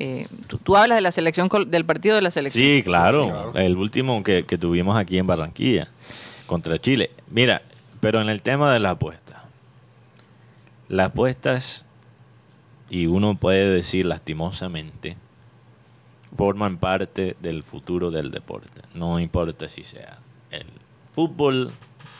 [0.00, 2.64] eh, tú, tú hablas de la selección del partido de la selección?
[2.64, 3.28] Sí, claro.
[3.28, 3.52] Claro.
[3.54, 5.88] El último que, que tuvimos aquí en Barranquilla
[6.46, 7.10] contra Chile.
[7.30, 7.62] Mira,
[8.00, 9.44] pero en el tema de la apuesta.
[10.88, 11.86] Las apuestas,
[12.88, 15.16] y uno puede decir lastimosamente,
[16.36, 18.82] forman parte del futuro del deporte.
[18.94, 20.18] No importa si sea
[20.50, 20.66] el
[21.12, 21.70] fútbol,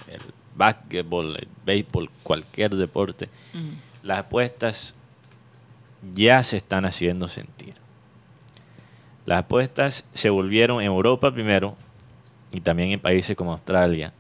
[0.07, 0.21] el
[0.55, 3.29] básquetbol, el béisbol, cualquier deporte.
[4.03, 4.95] Las apuestas
[6.13, 7.75] ya se están haciendo sentir.
[9.27, 11.77] Las apuestas se volvieron en Europa primero
[12.53, 14.13] y también en países como Australia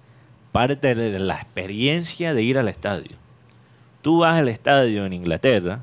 [0.53, 3.17] parte de la experiencia de ir al estadio.
[4.03, 5.81] Tú vas al estadio en Inglaterra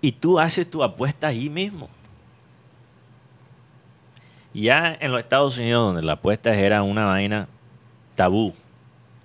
[0.00, 1.88] y tú haces tu apuesta ahí mismo.
[4.52, 7.46] Ya en los Estados Unidos, donde la apuesta era una vaina
[8.16, 8.52] tabú,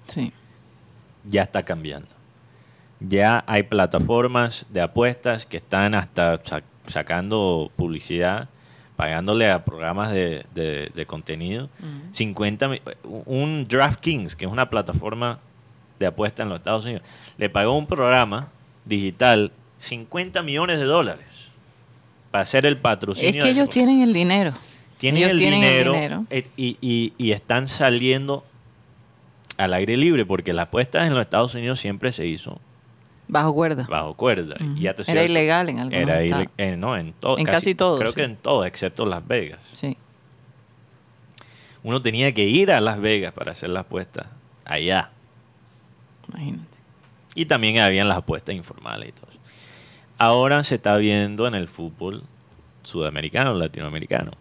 [0.08, 0.32] Sí.
[1.24, 2.08] ya está cambiando.
[3.08, 8.50] Ya hay plataformas de apuestas que están hasta sa- sacando publicidad,
[8.96, 11.70] pagándole a programas de, de- de contenido.
[12.12, 12.82] 50 mi-
[13.26, 15.40] un DraftKings, que es una plataforma
[16.00, 17.04] de apuestas en los Estados Unidos,
[17.38, 18.50] le pagó un programa
[18.86, 21.26] digital 50 millones de dólares
[22.32, 23.30] para hacer el patrocinio.
[23.30, 24.54] Es que ellos tienen el dinero.
[24.98, 26.26] Tienen, ellos el, tienen el dinero,
[26.58, 28.46] y, y- y están saliendo
[29.58, 32.60] al aire libre, porque las apuestas en los Estados Unidos siempre se hizo
[33.28, 33.88] Bajo cuerda.
[33.90, 34.56] bajo cuerda.
[34.60, 37.38] Era cierto- ilegal en algunos Era eh, no, en todo.
[37.40, 38.16] En casi todos, Creo sí.
[38.18, 39.60] que en todo, excepto Las Vegas.
[39.74, 39.98] Sí.
[41.84, 44.28] Uno tenía que ir a Las Vegas para hacer las apuestas
[44.64, 45.12] allá.
[46.30, 46.78] Imagínate.
[47.36, 49.28] Y también habían las apuestas informales y todo.
[49.30, 49.40] eso.
[50.18, 52.24] Ahora se está viendo en el fútbol
[52.84, 54.32] sudamericano, latinoamericano.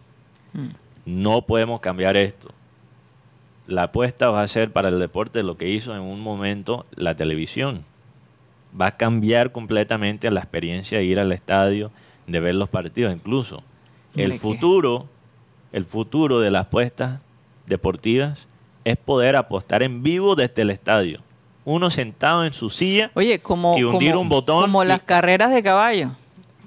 [0.53, 0.67] Mm.
[1.05, 2.49] No podemos cambiar esto.
[3.67, 7.15] La apuesta va a ser para el deporte lo que hizo en un momento la
[7.15, 7.83] televisión.
[8.79, 11.91] Va a cambiar completamente la experiencia de ir al estadio,
[12.27, 13.13] de ver los partidos.
[13.13, 13.63] Incluso
[14.15, 15.07] el futuro,
[15.71, 17.19] el futuro de las apuestas
[17.65, 18.47] deportivas
[18.83, 21.21] es poder apostar en vivo desde el estadio.
[21.63, 25.01] Uno sentado en su silla Oye, como, Y hundir como- un botón como y- las
[25.01, 26.09] carreras de caballo.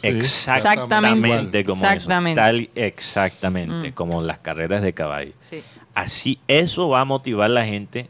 [0.01, 2.41] Sí, Exactamente como Exactamente.
[2.41, 2.47] eso.
[2.47, 3.93] Tal, exactamente, Mm.
[3.95, 5.33] como las carreras de caballo.
[5.41, 5.63] Sí.
[5.95, 8.09] Así, eso va a motivar a la gente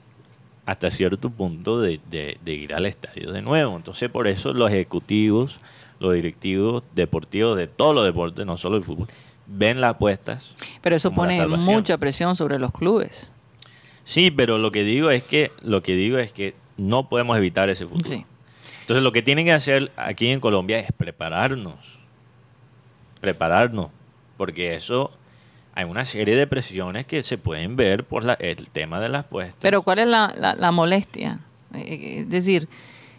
[0.69, 3.75] hasta cierto punto de, de- de ir al estadio de nuevo.
[3.75, 5.61] Entonces, por eso los ejecutivos,
[5.99, 9.09] los directivos deportivos de todos los deportes, no solo el fútbol,
[9.47, 10.55] ven las apuestas.
[10.83, 13.31] Pero eso pone mucha presión sobre los clubes.
[14.05, 17.71] Sí, pero lo que digo es que lo que digo es que no podemos evitar
[17.71, 18.11] ese futuro.
[18.17, 18.27] Sí.
[18.83, 21.77] Entonces, lo que tienen que hacer aquí en Colombia es prepararnos.
[23.23, 23.89] Prepararnos.
[24.37, 25.11] Porque eso,
[25.79, 29.27] hay una serie de presiones que se pueden ver por la- el tema de las
[29.27, 29.59] apuestas.
[29.61, 31.39] Pero ¿cuál es la, la- la molestia?
[31.73, 32.69] Eh, Es decir,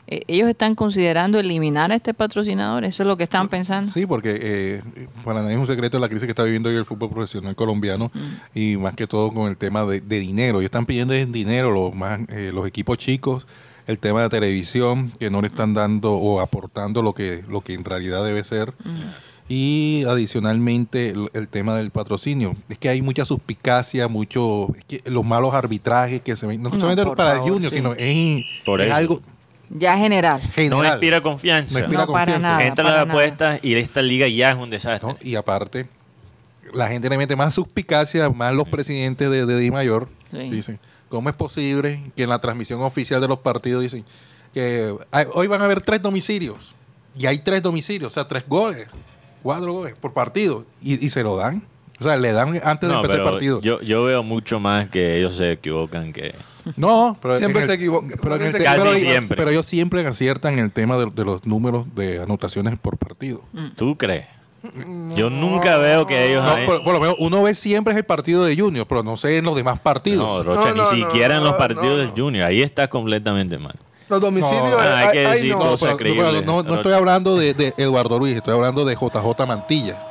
[0.07, 2.83] eh, ellos están considerando eliminar a este patrocinador.
[2.83, 3.89] Eso es lo que están pensando.
[3.89, 4.81] Sí, porque eh,
[5.23, 8.11] para nadie es un secreto la crisis que está viviendo hoy el fútbol profesional colombiano
[8.53, 10.57] y más que todo con el tema de, de dinero.
[10.57, 13.47] Ellos están pidiendo dinero los, más, eh, los equipos chicos,
[13.87, 17.73] el tema de televisión, que no le están dando o aportando lo que, lo que
[17.73, 18.73] en realidad debe ser.
[19.51, 22.55] Y adicionalmente el, el tema del patrocinio.
[22.69, 26.69] Es que hay mucha suspicacia, mucho, es que los malos arbitrajes que se ven, no,
[26.69, 27.77] No, solamente para el junior, sí.
[27.77, 29.21] sino es, Por es algo
[29.71, 30.39] Ya general.
[30.53, 30.79] general.
[30.83, 31.73] no inspira confianza.
[31.73, 32.63] No inspira No, para nada.
[32.63, 33.19] Entra para las nada.
[33.19, 35.09] apuestas y esta liga ya es un desastre.
[35.09, 35.17] ¿no?
[35.21, 35.87] Y aparte,
[36.71, 40.07] la gente le mete más suspicacia, más los presidentes de, de Di Mayor.
[40.31, 40.47] Sí.
[40.51, 44.05] Dicen, ¿cómo es posible que en la transmisión oficial de los partidos dicen
[44.53, 46.75] que hay- hoy van a haber tres domicilios?
[47.17, 48.87] Y hay tres domicilios, o sea, tres goles,
[49.41, 50.65] cuatro goles por partido.
[50.81, 51.63] Y, y se lo dan.
[51.99, 53.59] O sea, le dan antes de empezar el partido.
[53.61, 56.33] Yo, yo veo mucho más que ellos se equivocan que...
[56.77, 59.35] No, pero Siempre se el- equivoca- Pero, el Casi te- pero- siempre.
[59.37, 63.41] pero ellos siempre aciertan en el tema de, de los números de anotaciones por partido.
[63.75, 64.27] ¿Tú crees?
[65.15, 66.43] Yo nunca veo que ellos...
[66.43, 69.17] No, por, por lo menos uno ve siempre es el partido de Junior, pero no
[69.17, 70.25] sé en los demás partidos.
[70.25, 72.13] No, Rocha, No, no, ni no, siquiera en los partidos del no.
[72.15, 72.45] Junior.
[72.45, 73.75] Ahí está completamente mal.
[74.09, 74.69] Los domicilios.
[74.71, 75.59] No, eh, hay que decir no.
[75.59, 79.45] Cosas pero- creíbles, pero no, estoy hablando de, de Eduardo Luis, estoy hablando de JJ
[79.45, 80.05] Mantilla,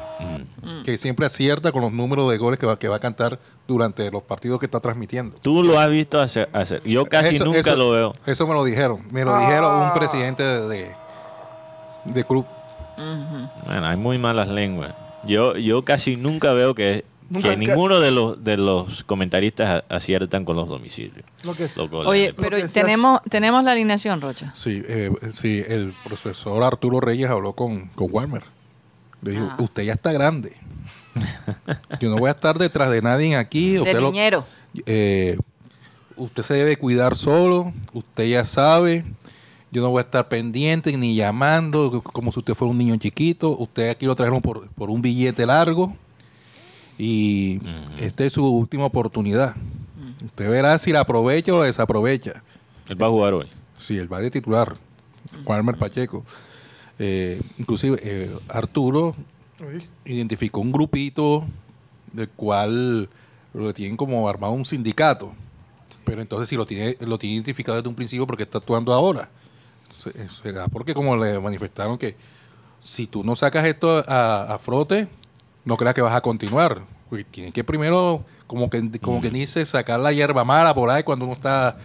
[0.63, 0.83] Mm.
[0.83, 4.11] que siempre acierta con los números de goles que va, que va a cantar durante
[4.11, 5.37] los partidos que está transmitiendo.
[5.41, 6.49] Tú lo has visto hacer.
[6.53, 6.83] hacer.
[6.85, 8.13] Yo casi Eso- nunca eso- lo veo.
[8.27, 9.01] Eso me lo dijeron.
[9.13, 9.41] Me lo Ah.
[9.41, 10.91] dijeron un presidente de, de,
[12.05, 12.45] de club.
[13.67, 14.93] Bueno, hay muy malas lenguas.
[15.25, 17.05] Yo, yo casi nunca veo que,
[17.43, 21.25] que ninguno de los, de los comentaristas aciertan con los domicilios.
[21.45, 22.09] Lo que es- Los goles.
[22.11, 24.51] Oye, Lo pero que tenemos, tenemos la alineación, Rocha.
[24.55, 28.43] Sí, eh, sí, el profesor Arturo Reyes habló con, con Walmer.
[29.23, 29.57] Le dijo, Ah.
[29.61, 30.57] usted ya está grande.
[32.01, 33.73] Yo no voy a estar detrás de nadie aquí.
[33.73, 34.12] De Usted, lo-
[34.87, 35.37] eh,
[36.17, 37.73] usted se debe cuidar solo.
[37.93, 39.05] Usted ya sabe.
[39.71, 43.51] Yo no voy a estar pendiente ni llamando como si usted fuera un niño chiquito.
[43.59, 45.95] Usted aquí lo trajeron por, por un billete largo.
[46.99, 47.61] Y
[47.99, 49.55] esta es su última oportunidad.
[50.25, 52.43] Usted verá si la aprovecha o la desaprovecha.
[52.89, 53.47] Él va a jugar hoy.
[53.79, 54.77] Sí, el va de titular,
[55.45, 56.25] Walmer Pacheco.
[56.99, 59.15] Eh, inclusive eh, Arturo
[59.61, 59.85] Uy.
[60.05, 61.45] identificó un grupito
[62.13, 63.09] del cual
[63.55, 65.33] lo tienen como armado un sindicato.
[66.05, 69.29] Pero entonces si lo tiene, lo tiene identificado desde un principio porque está actuando ahora.
[69.97, 72.17] Se- Será porque como le manifestaron que
[72.81, 75.07] si tú no sacas esto a, a frote,
[75.69, 76.81] no creas que vas a continuar.
[77.09, 81.03] Porque tienen que primero, como que, como que dice, sacar la hierba mala por ahí
[81.03, 81.77] cuando uno está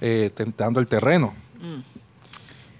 [0.00, 1.34] eh, tentando el terreno.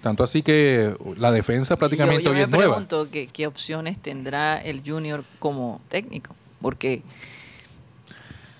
[0.01, 2.73] Tanto así que la defensa prácticamente yo, yo hoy me es nueva.
[2.75, 6.33] pregunto que- qué opciones tendrá el Junior como técnico.
[6.59, 7.03] Porque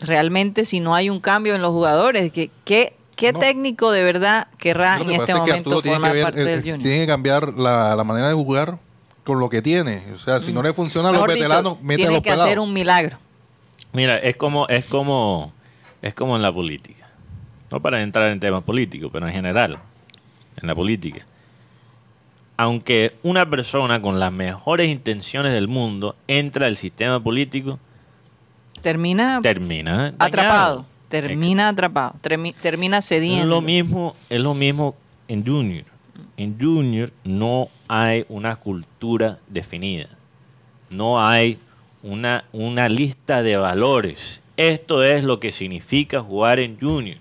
[0.02, 3.40] realmente si no hay un cambio en los jugadores, ¿qué, qué, qué No.
[3.40, 6.60] técnico de verdad querrá en este momento Arturo tiene formar que, ver, parte eh, del
[6.60, 6.80] eh, Junior?
[6.82, 8.78] tiene que cambiar la, la manera de jugar
[9.24, 10.04] con lo que tiene.
[10.14, 12.22] O sea, si no le funciona a los Mejor dicho, veteranos, mete a tiene los
[12.24, 12.46] que pelados.
[12.46, 13.18] hacer un milagro.
[13.94, 15.52] Mira, es como, es como,
[16.02, 17.08] es como en la política.
[17.70, 19.78] No para entrar en temas políticos, pero en general,
[20.62, 21.26] en la política.
[22.58, 27.80] Aunque una persona con las mejores intenciones del mundo entra al sistema político,
[28.82, 30.76] Termina termina atrapado.
[30.78, 30.86] dañado.
[31.10, 32.16] Termina atrapado.
[32.24, 33.48] termi- termina Es cediendo.
[33.48, 34.96] lo mismo, es lo mismo
[35.28, 35.86] en Junior.
[36.38, 40.08] En Junior no hay una cultura definida.
[40.90, 41.58] No hay
[42.04, 44.42] una, una lista de valores.
[44.58, 47.18] Esto es lo que significa jugar en Junior.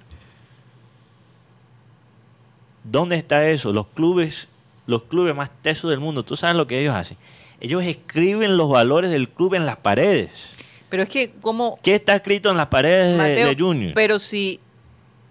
[2.85, 3.73] ¿Dónde está eso?
[3.73, 4.49] Los clubes,
[4.87, 7.17] los clubes más tesos del mundo, tú sabes lo que ellos hacen.
[7.61, 10.53] Ellos escriben los valores del club en las paredes.
[10.89, 13.93] Pero es que como ¿Qué está escrito en las paredes de- Mateo, de Junior?
[13.95, 14.59] pero si,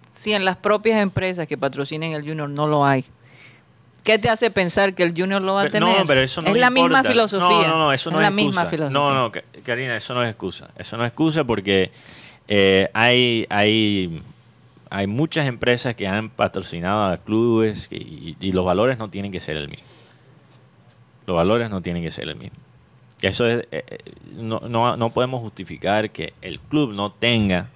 [0.08, 3.04] si en las propias empresas que patrocinen el Junior no lo hay,
[4.02, 5.98] ¿qué te hace pensar que el Junior lo va a tener?
[5.98, 6.98] No, pero eso no es la importa.
[6.98, 7.48] misma filosofía.
[7.48, 8.70] No, no, no, eso no es es, la misma excusa.
[8.70, 8.98] filosofía.
[9.00, 10.68] No, no, Ka- Karina, eso no es excusa.
[10.76, 11.90] Eso no es excusa porque
[12.48, 14.22] eh, hay, hay,
[14.90, 19.30] hay muchas empresas que han patrocinado a clubes que- y, y los valores no tienen
[19.32, 19.86] que ser el mismo.
[21.26, 22.56] Los valores no tienen que ser el mismo.
[23.22, 23.98] Eso es, eh, eh,
[24.36, 27.68] no, no, no podemos justificar que el club no tenga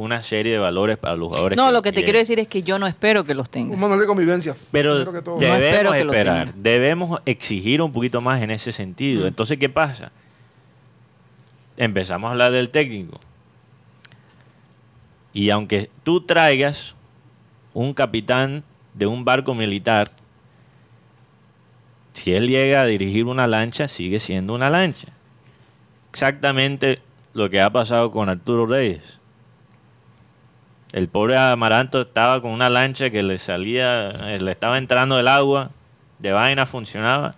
[0.00, 1.56] una serie de valores para los jugadores.
[1.56, 3.74] No, lo que te quiero decir es que yo no espero que los tenga.
[3.74, 4.56] Un manual de convivencia.
[4.72, 5.04] Pero.
[5.04, 9.24] No debemos esperar, debemos exigir un poquito más en ese sentido.
[9.24, 9.28] Mm.
[9.28, 10.12] Entonces, ¿qué pasa?
[11.76, 13.18] Empezamos a hablar del técnico.
[15.32, 16.94] Y aunque tú traigas
[17.72, 20.10] un capitán de un barco militar,
[22.12, 25.08] si él llega a dirigir una lancha, sigue siendo una lancha.
[26.10, 27.00] Exactamente
[27.32, 29.19] lo que ha pasado con Arturo Reyes.
[30.92, 35.28] El pobre Amaranto estaba con una lancha que le salía, eh, le estaba entrando el
[35.28, 35.70] agua,
[36.18, 37.34] de vaina funcionaba,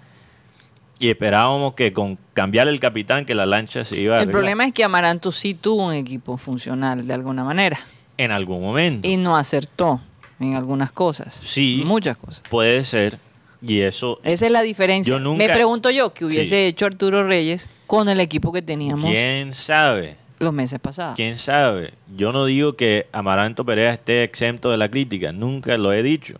[0.98, 4.64] y esperábamos que con cambiar el capitán que la lancha se iba a El problema
[4.64, 7.78] es que Amaranto sí tuvo un equipo funcional de alguna manera
[8.16, 9.06] en algún momento.
[9.06, 10.00] y no acertó
[10.40, 11.34] en algunas cosas.
[11.40, 11.82] Sí.
[11.84, 12.42] Muchas cosas.
[12.48, 13.18] Puede ser,
[13.60, 15.10] y eso, Esa es la diferencia.
[15.12, 16.54] Yo nunca- Me pregunto yo qué hubiese Sí.
[16.54, 21.16] hecho Arturo Reyes con el equipo que teníamos quién sabe, los meses pasados.
[21.16, 21.94] quién sabe.
[22.16, 26.37] Yo no digo que Amaranto Perea esté exento de la crítica, nunca lo he dicho.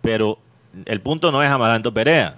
[0.00, 0.38] Pero
[0.84, 2.36] el punto no es Amaranto Perea.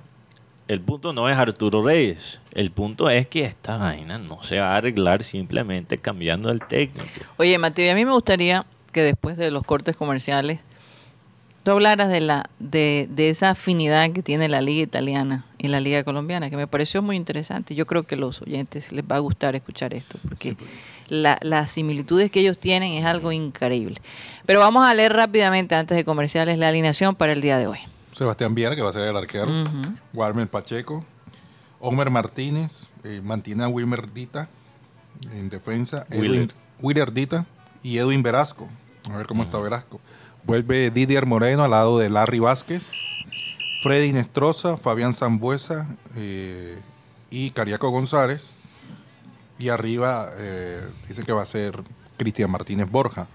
[0.67, 2.41] El punto no es Arturo Reyes.
[2.55, 7.07] El punto es que esta vaina no se va a arreglar simplemente cambiando el técnico.
[7.37, 10.61] Oye, Mateo, a mí me gustaría que después de los cortes comerciales
[11.65, 15.81] tú hablaras de la de, de esa afinidad que tiene la liga italiana y la
[15.81, 17.75] liga colombiana, que me pareció muy interesante.
[17.75, 20.57] Yo creo que los oyentes les va a gustar escuchar esto, porque
[21.09, 24.01] la- las similitudes que ellos tienen es algo increíble.
[24.47, 27.79] Pero vamos a leer rápidamente, antes de comerciales, la alineación para el día de hoy.
[28.13, 29.47] Sebastián Viera, que va a ser el arquero.
[29.47, 29.97] Ujú.
[30.13, 31.05] Walmer Pacheco.
[31.81, 34.49] Homer Martínez eh, mantiene a Wilmer Dita
[35.33, 36.05] en defensa.
[36.11, 36.51] Edwin,
[37.13, 37.45] Dita
[37.83, 38.69] y Edwin Velasco.
[39.11, 40.01] A ver cómo está Velasco.
[40.47, 42.93] Vuelve Didier Moreno al lado de Larry Vázquez.
[43.83, 46.79] Freddy Nestroza, Fabián Zambuesa eh,
[47.31, 48.53] y Cariaco González.
[49.59, 51.83] Y arriba eh, dice que va a ser
[52.17, 53.27] Cristian Martínez Borja.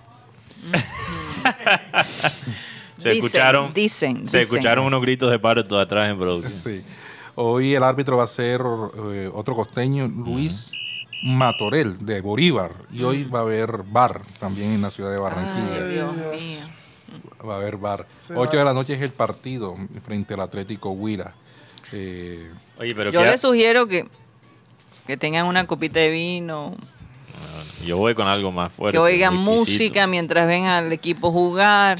[2.98, 4.41] Se Dicen, escucharon, dicen, se dicen.
[4.41, 6.62] escucharon unos gritos de parto atrás en producción.
[6.62, 6.84] Sí.
[7.36, 8.60] Hoy el árbitro va a ser
[9.13, 10.72] eh, otro costeño, Luis
[11.24, 12.74] Matorel, de Bolívar.
[12.91, 15.86] Y hoy va a haber bar también en la ciudad de Barranquilla.
[15.86, 16.13] Ay, Dios.
[16.13, 16.79] mío.
[17.48, 18.06] Va a haber bar.
[18.19, 18.58] Se 8 va.
[18.60, 21.34] de la noche es el partido frente al Atlético Huila.
[21.91, 24.08] Eh, Oye, pero Yo ¿qué ha- les sugiero que,
[25.08, 26.76] que tengan una copita de vino,
[27.86, 28.93] yo voy con algo más fuerte.
[28.95, 32.00] que oigan música mientras ven al equipo jugar.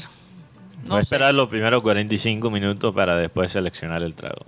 [0.82, 1.02] Voy No a sé.
[1.04, 4.44] esperar los primeros 45 minutos para después seleccionar el trago.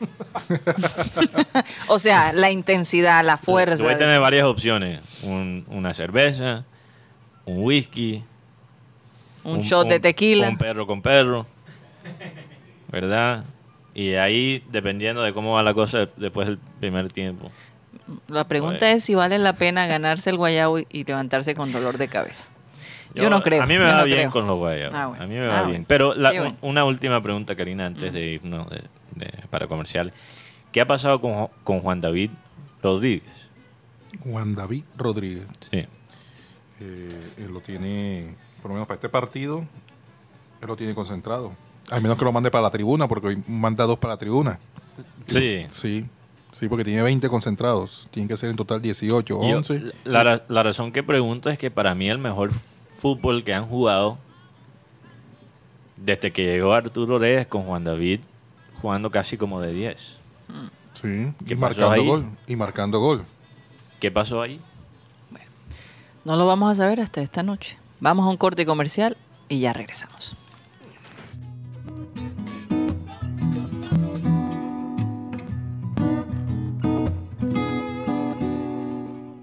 [1.88, 3.82] O sea, la intensidad, la fuerza.
[3.84, 5.00] Voy a tener varias opciones.
[5.22, 6.64] Un- una cerveza,
[7.44, 8.22] un whisky.
[9.44, 10.48] Un, shot de tequila.
[10.48, 11.46] Un perro con perro.
[12.90, 13.44] ¿Verdad?
[13.94, 17.50] Y ahí, dependiendo de cómo va la cosa después del primer tiempo.
[18.28, 21.96] La pregunta Pues- es si vale la pena ganarse el guayabo y, levantarse con dolor
[21.98, 22.50] de cabeza.
[23.14, 23.62] Yo, no creo.
[23.62, 24.30] A mí me va no bien creo.
[24.32, 24.94] con los guayabos.
[24.98, 25.22] Ah, bueno.
[25.22, 25.70] A mí me Ah, va bueno.
[25.70, 25.84] bien.
[25.86, 26.56] Pero la- bueno.
[26.62, 28.82] una última pregunta, Karina, antes de irnos de-
[29.14, 30.12] de- para comercial.
[30.72, 32.30] ¿Qué ha pasado con, con Juan David
[32.82, 33.22] Rodríguez?
[34.24, 35.46] Juan David Rodríguez.
[35.70, 35.86] Sí.
[36.80, 39.58] eh, él lo tiene, por lo menos para este partido,
[40.62, 41.52] él lo tiene concentrado.
[41.90, 44.58] Al menos que lo mande para la tribuna, porque hoy manda dos para la tribuna.
[45.26, 45.66] Sí.
[45.68, 46.06] Sí,
[46.50, 48.08] sí, porque tiene 20 concentrados.
[48.10, 49.92] Tienen que ser en total 18, Yo- 11.
[50.04, 52.52] la, la razón que pregunto es que para mí el mejor
[52.88, 54.16] fútbol que han jugado
[55.98, 58.20] desde que llegó Arturo Reyes con Juan David
[58.80, 60.16] jugando casi como de 10.
[60.94, 62.06] Sí, ¿Qué y marcando ahí?
[62.06, 62.26] gol.
[62.46, 63.26] Y marcando gol.
[64.00, 64.58] ¿Qué pasó ahí?
[66.24, 67.76] No lo vamos a saber hasta esta noche.
[68.00, 69.16] Vamos a un corte comercial
[69.48, 70.36] y ya regresamos.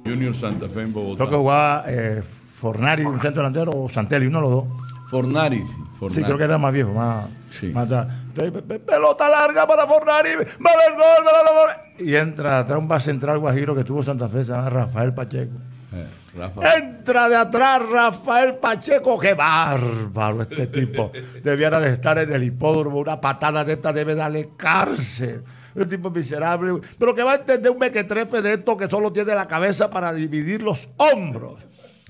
[0.05, 1.17] Junior Santa Fe en Bogotá.
[1.17, 2.23] Creo que jugaba eh,
[2.57, 4.65] Fornari, un centro delantero, o Santelli, uno de los dos.
[5.09, 5.59] Fornari.
[5.59, 6.15] sí, Fornari.
[6.15, 7.25] Sí, creo que era más viejo, más.
[7.49, 7.67] Sí.
[7.67, 7.89] más.
[7.89, 11.53] Entonces, pelota larga para Fornari, va a haber gol, va a haber
[11.97, 12.07] gol.
[12.07, 15.55] Y entra atrás un base central guajiro que tuvo Santa Fe, se llama Rafael Pacheco.
[15.93, 16.77] Eh, Rafa.
[16.77, 21.11] Entra de atrás Rafael Pacheco, qué bárbaro este tipo.
[21.43, 25.43] Debiera de estar en el hipódromo, una patada de esta debe darle cárcel.
[25.75, 29.33] Un tipo miserable, pero que va a entender un mequetrefe de esto que solo tiene
[29.35, 31.61] la cabeza para dividir los hombros.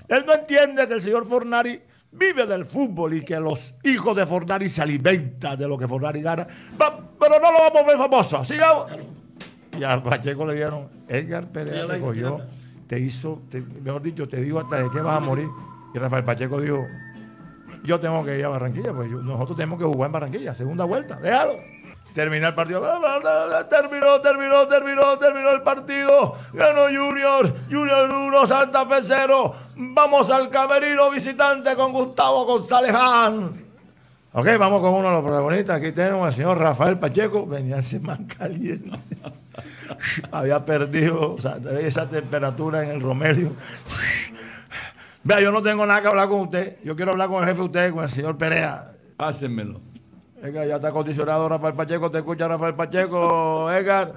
[0.08, 1.80] Él no entiende que el señor Fornari
[2.10, 6.20] vive del fútbol y que los hijos de Fornari se alimentan de lo que Fornari
[6.22, 6.46] gana.
[6.80, 8.44] Va- pero no lo vamos a ver famoso.
[8.44, 8.86] Sigamos.
[9.78, 12.40] Y a Pacheco le dieron, Edgar Perea te cogió,
[12.92, 13.40] te hizo,
[13.82, 15.48] mejor dicho, te dijo hasta de qué vas a morir.
[15.94, 16.86] Y Rafael Pacheco dijo,
[17.82, 21.16] yo tengo que ir a Barranquilla, pues nosotros tenemos que jugar en Barranquilla, segunda vuelta,
[21.16, 21.54] déjalo.
[22.12, 22.82] Termina el partido,
[23.70, 29.54] terminó, terminó, terminó, terminó el partido, ganó Junior, Junior 1, Santa Fe 0.
[29.74, 33.58] Vamos al camerino visitante con Gustavo González Hans.
[34.34, 35.78] Ok, vamos con uno de los protagonistas.
[35.78, 37.46] Aquí tenemos al señor Rafael Pacheco.
[37.46, 38.90] Venía ese más caliente.
[40.32, 43.52] Había perdido o sea, esa temperatura en el Romelio.
[45.24, 46.78] Vea, yo no tengo nada que hablar con usted.
[46.84, 48.92] Yo quiero hablar con el jefe de usted, con el señor Perea.
[49.16, 49.80] Pásenmelo.
[50.42, 52.10] Edgar, ya está acondicionado Rafael Pacheco.
[52.10, 54.14] ¿Te escucha Rafael Pacheco, Edgar?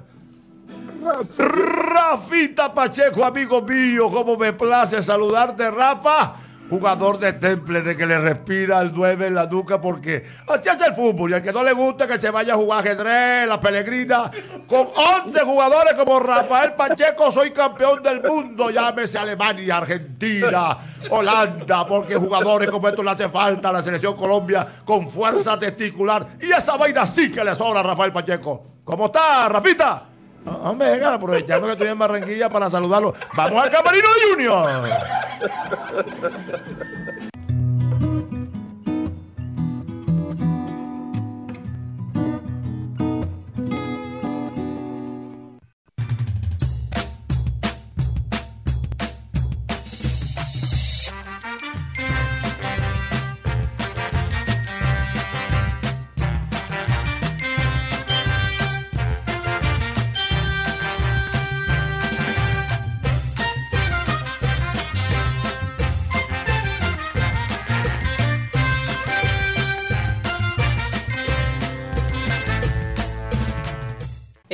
[1.38, 6.34] Rafita Pacheco, amigo mío, cómo me place saludarte, Rafa.
[6.68, 10.80] Jugador de temple, de que le respira el 9 en la nuca, porque así es
[10.86, 11.30] el fútbol.
[11.30, 14.30] Y al que no le gusta que se vaya a jugar ajedrez, la pelegrina,
[14.66, 14.88] con
[15.24, 18.70] 11 jugadores como Rafael Pacheco, soy campeón del mundo.
[18.70, 24.66] Llámese Alemania, Argentina, Holanda, porque jugadores como estos le hace falta a la selección Colombia
[24.84, 26.26] con fuerza testicular.
[26.40, 28.64] Y esa vaina sí que le sobra a Rafael Pacheco.
[28.84, 30.15] ¿Cómo está, Rafita?
[30.46, 33.14] Ah, Hombre, venga, aprovechando que estoy en Barranquilla para saludarlo.
[33.36, 34.70] ¡Vamos al camerino de Junior!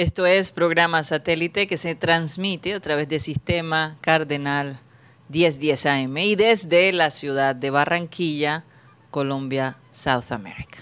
[0.02, 4.80] Esto es programa satélite que se transmite a través del sistema Cardenal
[5.28, 8.64] 1010 AM y desde la ciudad de Barranquilla,
[9.12, 10.78] Colombia, South America.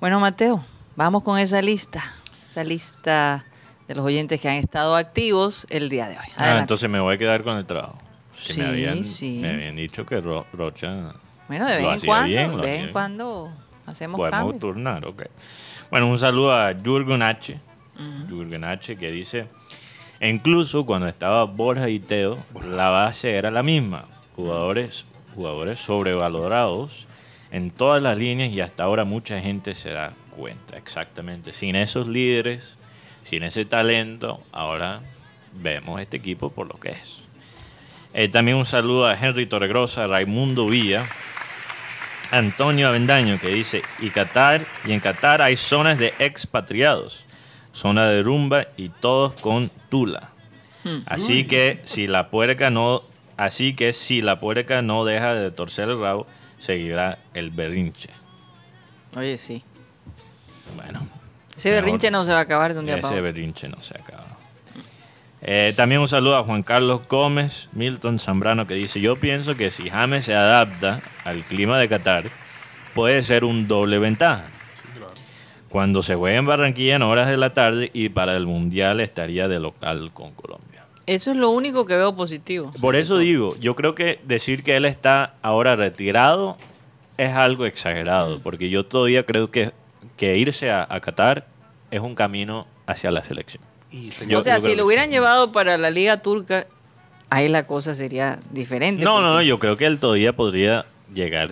[0.00, 0.64] Bueno, Mateo,
[0.96, 2.02] vamos con esa lista,
[2.48, 3.44] esa lista
[3.88, 6.24] de los oyentes que han estado activos el día de hoy.
[6.38, 7.98] Ah, entonces me voy a quedar con el trabajo.
[8.46, 9.38] Que Sí, me, habían, sí.
[9.42, 11.12] me habían dicho que Ro- Rocha
[11.46, 13.52] bueno, de vez en cuando, bien, de vez en cuando
[13.84, 14.60] hacemos Podemos cambios.
[14.60, 15.24] turnar, ok.
[15.90, 17.60] Bueno, un saludo a Jürgen H.
[18.28, 18.96] Jürgen H.
[18.96, 19.46] que dice,
[20.20, 22.38] incluso cuando estaba Borja y Teo,
[22.68, 24.06] la base era la misma.
[24.34, 27.06] Jugadores, jugadores sobrevalorados
[27.50, 31.52] en todas las líneas y hasta ahora mucha gente se da cuenta, exactamente.
[31.52, 32.76] Sin esos líderes,
[33.22, 35.00] sin ese talento, ahora
[35.52, 37.20] vemos este equipo por lo que es.
[38.14, 41.06] Eh, también un saludo a Henry Torregrosa, Raimundo Villa,
[42.30, 47.25] Antonio Avendaño que dice, y Qatar, y en Qatar hay zonas de expatriados,
[47.76, 50.30] zona de rumba y todos con tula.
[51.06, 53.02] Así que si la puerca no,
[53.36, 56.26] así que si la puerca no deja de torcer el rabo,
[56.58, 58.08] seguirá el berrinche.
[59.16, 59.62] Oye, sí.
[60.74, 61.06] Bueno,
[61.56, 61.84] Ese Mejor.
[61.84, 63.24] berrinche no se va a acabar de un día para ese otro.
[63.24, 64.24] berrinche no se acaba.
[65.42, 69.70] Eh, también un saludo a Juan Carlos Gómez, Milton Zambrano, que dice, yo pienso que
[69.70, 72.24] si James se adapta al clima de Qatar,
[72.94, 74.44] puede ser un doble ventaja.
[75.68, 79.48] Cuando se juegue en Barranquilla en horas de la tarde y para el Mundial estaría
[79.48, 80.84] de local con Colombia.
[81.06, 82.72] Eso es lo único que veo positivo.
[82.80, 86.56] Por eso digo, yo creo que decir que él está ahora retirado
[87.16, 89.72] es algo exagerado, porque yo todavía creo que,
[90.16, 91.46] que irse a, a Qatar
[91.90, 93.62] es un camino hacia la selección.
[93.90, 96.66] Y Yo- o sea, si lo hubieran llevado para la Liga Turca,
[97.30, 99.04] ahí la cosa sería diferente.
[99.04, 101.50] No, no, no, porque- yo creo que él todavía podría llegar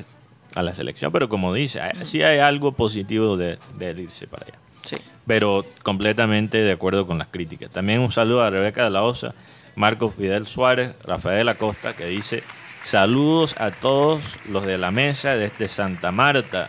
[0.55, 3.59] a la selección, pero como dice, hay- sí hay algo positivo de,
[3.99, 4.59] irse para allá.
[4.85, 4.97] Sí.
[5.27, 7.71] Pero completamente de acuerdo con las críticas.
[7.71, 9.35] También un saludo a Rebeca de la Osa,
[9.75, 12.43] Marcos Fidel Suárez, Rafael Acosta, que dice,
[12.83, 16.69] saludos a todos los de la mesa desde Santa Marta.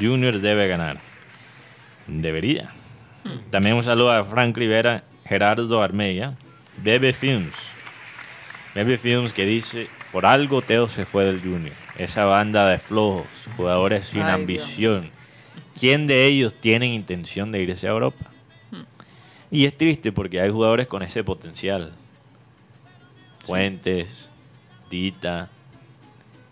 [0.00, 0.98] Junior debe ganar.
[2.06, 2.70] Debería.
[3.50, 6.34] También un saludo a Frank Rivera, Gerardo Armella,
[6.78, 7.54] Bebe Films.
[8.74, 11.74] Bebe Films que dice, por algo Teo se fue del Junior.
[11.98, 13.26] Esa banda de flojos,
[13.56, 15.10] jugadores sin Ay, ambición.
[15.78, 18.30] ¿Quién de ellos tienen intención de irse a Europa?
[19.50, 21.92] Y es triste porque hay jugadores con ese potencial.
[23.40, 24.28] Fuentes,
[24.88, 25.48] Tita.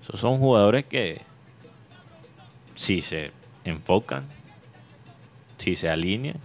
[0.03, 1.23] Esos son jugadores que
[2.75, 3.33] si se
[3.65, 4.25] enfocan,
[5.59, 6.37] si se alinean,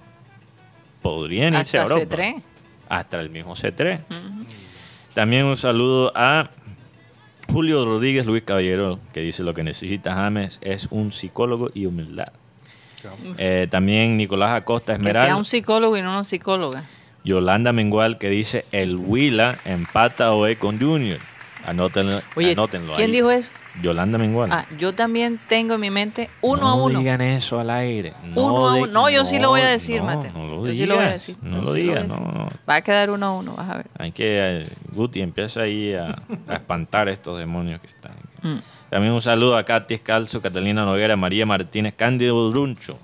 [1.01, 2.15] podrían irse a Europa.
[2.15, 2.41] C3.
[2.87, 3.99] Hasta el mismo C3.
[5.13, 6.49] También un saludo a
[7.51, 12.31] Julio Rodríguez Luis Caballero, que dice lo que necesita James es un psicólogo y humildad.
[13.37, 15.35] Eh, también Nicolás Acosta Que sea Esmeralda.
[15.37, 16.83] un psicólogo y no una psicóloga.
[17.23, 21.19] Yolanda Mengual que dice el Huila empata hoy con Junior.
[21.69, 23.15] Anótenlo, Oye, anótenlo ¿quién ahí.
[23.17, 23.51] dijo eso?
[23.81, 24.51] Yolanda Mengual.
[24.51, 26.99] Ah, yo también tengo en mi mente uno no a uno.
[26.99, 28.13] digan eso al aire.
[28.35, 28.87] Uno a uno.
[28.87, 30.31] No, yo sí lo voy a decir, no, Mateo.
[30.33, 30.77] No lo yo digas.
[30.77, 31.37] sí lo voy a decir.
[31.41, 32.47] No lo sí digas, no, no.
[32.69, 33.85] Va a quedar uno a uno, vas a ver.
[33.97, 36.15] Hay que, eh, Guti, empieza ahí a,
[36.47, 38.11] a espantar estos demonios que están.
[38.13, 38.47] aquí.
[38.47, 38.57] Mm.
[38.89, 42.97] También un saludo a Katy Escalzo, Catalina Noguera, María Martínez, Cándido Druncho.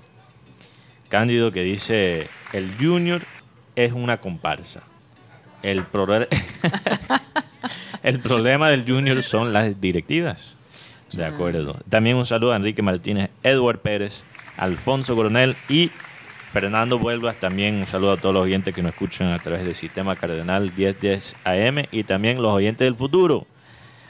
[1.08, 3.22] Cándido que dice, el Junior
[3.76, 4.82] es una comparsa.
[5.62, 6.28] El, prole-
[8.06, 10.56] el problema del Junior son las directivas.
[11.12, 11.76] De acuerdo.
[11.88, 14.24] También un saludo a Enrique Martínez, Edward Pérez,
[14.56, 15.90] Alfonso Coronel y
[16.50, 17.36] Fernando Vuelvas.
[17.38, 20.72] También un saludo a todos los oyentes que nos escuchan a través del Sistema Cardenal
[20.76, 23.46] 1010 AM y también los oyentes del futuro.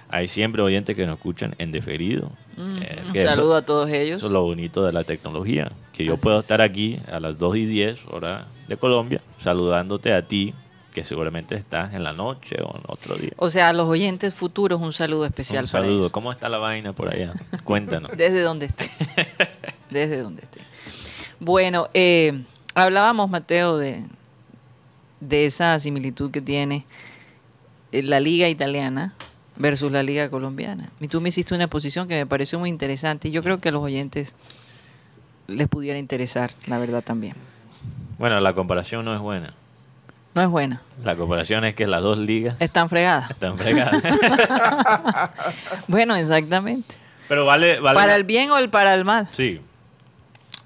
[0.08, 2.30] Hay siempre oyentes que nos escuchan en deferido.
[2.56, 4.18] Eh, Un eso- saludo a todos ellos.
[4.18, 6.44] eso es lo bonito de la tecnología, que yo Así puedo es.
[6.44, 10.54] estar aquí a las 2 y 10 hora de Colombia, saludándote a ti,
[10.96, 13.32] que seguramente estás en la noche o en otro día.
[13.36, 15.98] O sea, a los oyentes futuros, un saludo especial Un para saludo.
[15.98, 16.10] ellos.
[16.12, 17.34] ¿Cómo está la vaina por allá?
[17.64, 18.10] Cuéntanos.
[18.16, 18.88] Desde donde esté.
[19.90, 20.58] Desde donde esté.
[21.38, 22.42] Bueno, eh,
[22.74, 24.04] hablábamos, Mateo, de,
[25.20, 26.86] de esa similitud que tiene
[27.92, 29.12] eh, la liga italiana
[29.56, 30.88] versus la liga colombiana.
[30.98, 33.68] Y tú me hiciste una exposición que me pareció muy interesante y yo creo que
[33.68, 34.34] a los oyentes
[35.46, 37.34] les pudiera interesar, la verdad también.
[38.18, 39.52] Bueno, la comparación no es buena.
[40.36, 40.82] No es buena.
[41.02, 43.30] La comparación es que las dos ligas Están fregadas.
[43.30, 44.02] están fregadas.
[45.88, 46.94] Bueno, exactamente.
[47.28, 47.96] Pero vale, vale.
[47.98, 49.28] Para el bien o el para el mal.
[49.32, 49.60] Sí.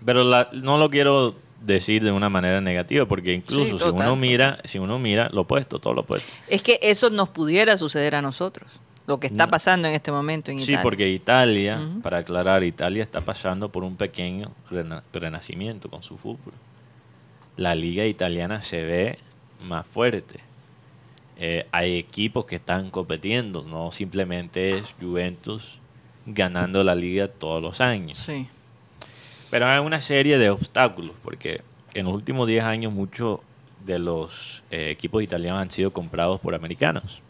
[0.04, 4.16] Pero la- no lo quiero decir de una manera negativa, porque incluso Sí, si uno
[4.16, 6.30] mira, si uno mira lo opuesto, todo lo opuesto.
[6.48, 8.68] Es que eso nos pudiera suceder a nosotros.
[9.06, 9.50] Lo que está No.
[9.50, 10.82] pasando en este momento en Sí, Italia.
[10.82, 16.54] porque Italia, para aclarar, Italia está pasando por un pequeño rena- renacimiento con su fútbol.
[17.56, 19.18] la liga italiana se ve
[19.64, 20.40] más fuerte.
[21.36, 25.78] Eh, hay equipos que están compitiendo, no simplemente es Juventus
[26.26, 28.18] ganando la liga todos los años.
[28.18, 28.46] Sí.
[29.50, 31.62] Pero hay una serie de obstáculos, porque
[31.94, 33.40] en los últimos 10 años muchos
[33.84, 37.22] de los eh, equipos italianos han sido comprados por americanos.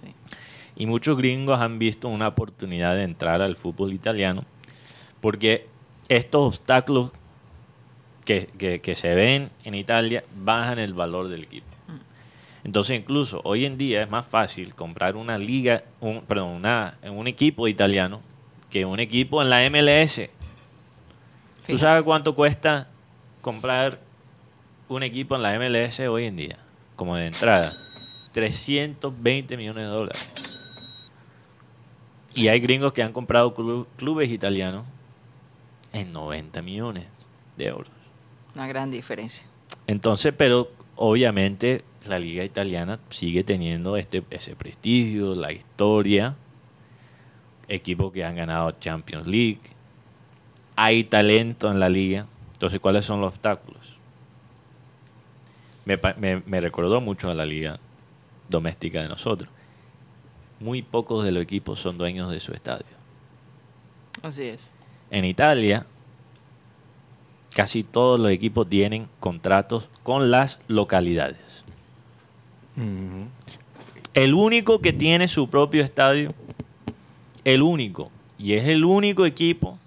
[0.00, 0.14] sí.
[0.76, 4.44] Y muchos gringos han visto una oportunidad de entrar al fútbol italiano,
[5.20, 5.66] porque
[6.08, 7.10] estos obstáculos
[8.24, 11.66] que, que- que se ven en Italia bajan el valor del equipo.
[12.64, 17.26] Entonces incluso hoy en día es más fácil comprar una liga, un, perdón, una, un
[17.26, 18.22] equipo italiano
[18.70, 20.14] que un equipo en la MLS.
[20.16, 21.78] ¿Tú Fíjate.
[21.78, 22.88] sabes cuánto cuesta
[23.42, 23.98] comprar
[24.88, 26.56] un equipo en la MLS hoy en día?
[26.96, 27.70] Como de entrada.
[28.32, 30.30] 320 millones de dólares.
[32.34, 34.84] Y hay gringos que han comprado clu- clubes italianos
[35.92, 37.04] en 90 millones
[37.56, 37.88] de euros.
[38.54, 39.46] Una gran diferencia.
[39.86, 46.36] Entonces, pero obviamente la liga italiana sigue teniendo este, ese prestigio, la historia,
[47.68, 49.60] equipos que han ganado Champions League,
[50.76, 52.26] hay talento en la liga.
[52.52, 53.80] Entonces, ¿cuáles son los obstáculos?
[55.84, 57.78] Me, me- me recordó mucho a la liga
[58.48, 59.50] doméstica de nosotros.
[60.60, 62.86] Muy pocos de los equipos son dueños de su estadio.
[64.22, 64.70] Así es.
[65.10, 65.84] En Italia,
[67.54, 71.64] casi todos los equipos tienen contratos con las localidades.
[74.14, 76.30] El único que tiene su propio estadio,
[77.44, 79.78] el único, y es el único equipo,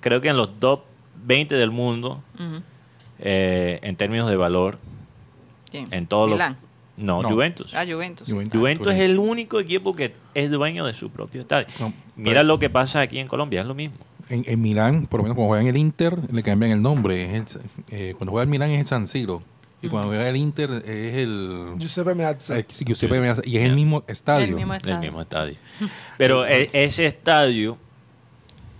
[0.00, 0.82] creo que en los top
[1.24, 2.22] 20 del mundo,
[3.18, 4.78] eh, en términos de valor,
[5.70, 5.86] ¿Quién?
[5.92, 6.38] en todos los...
[6.96, 7.28] No, No.
[7.28, 7.74] Juventus.
[7.74, 8.26] Ah, Juventus.
[8.26, 8.58] Juventus.
[8.58, 11.66] Juventus es el único equipo que es dueño de su propio estadio.
[11.78, 13.98] No, Mira lo que pasa aquí en Colombia, es lo mismo.
[14.28, 17.36] En, en Milán, por lo menos cuando juegan el Inter, le cambian el nombre.
[17.36, 17.60] Es el-
[17.90, 19.42] eh, cuando juega el Milán es el San Siro.
[19.82, 21.74] Y cuando juega el Inter es el...
[21.78, 22.58] Giuseppe Meazza.
[22.58, 24.46] eh, Giuseppe Meazza, y es el mismo estadio.
[24.48, 24.98] El mismo estadio.
[25.00, 25.56] mismo estadio.
[26.16, 27.76] Pero e- ese estadio,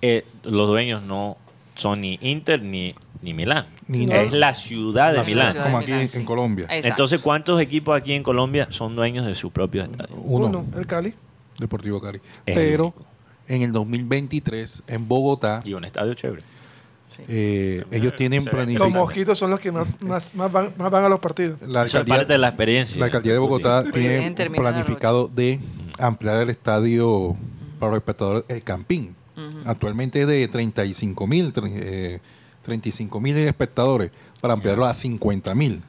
[0.03, 1.37] eh, los dueños no
[1.75, 3.67] son ni Inter ni, ni Milán.
[3.89, 4.39] Ni es no.
[4.39, 5.53] la ciudad de La Milán.
[5.53, 6.19] ciudad Como de aquí Milán, en, sí.
[6.19, 6.65] en Colombia.
[6.65, 6.89] Exacto.
[6.89, 10.17] Entonces, ¿cuántos equipos aquí en Colombia son dueños de su propio estadio?
[10.17, 11.15] Uno, Uno, el Cali.
[11.59, 12.19] Deportivo Cali.
[12.47, 12.95] Es el Pero.
[13.49, 16.43] En el 2023, en Bogotá, Y un estadio chévere.
[17.29, 18.91] eh, ellos tienen ve Los planificado...
[18.91, 21.61] mosquitos son los que más, más, más van, más van a los partidos.
[21.63, 22.99] La Eso es alcaldía, parte de la experiencia.
[22.99, 25.61] la alcaldía de Bogotá tiene planificado de
[25.99, 27.37] ampliar el estadio
[27.79, 29.15] para los espectadores, el Campín.
[29.65, 31.53] Actualmente es de 35 mil,
[32.63, 35.83] 35 mil espectadores, para ampliarlo a 50 mil.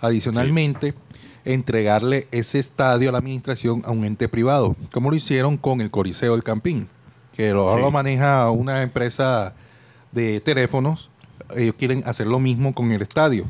[0.00, 0.94] Adicionalmente,
[1.44, 5.90] entregarle ese estadio a la administración a un ente privado, como lo hicieron con el
[5.90, 6.88] Coliseo del Campín,
[7.36, 7.80] que lo, ahora Sí.
[7.82, 9.54] lo maneja una empresa
[10.12, 11.10] de teléfonos.
[11.56, 13.46] Ellos quieren hacer lo mismo con el estadio,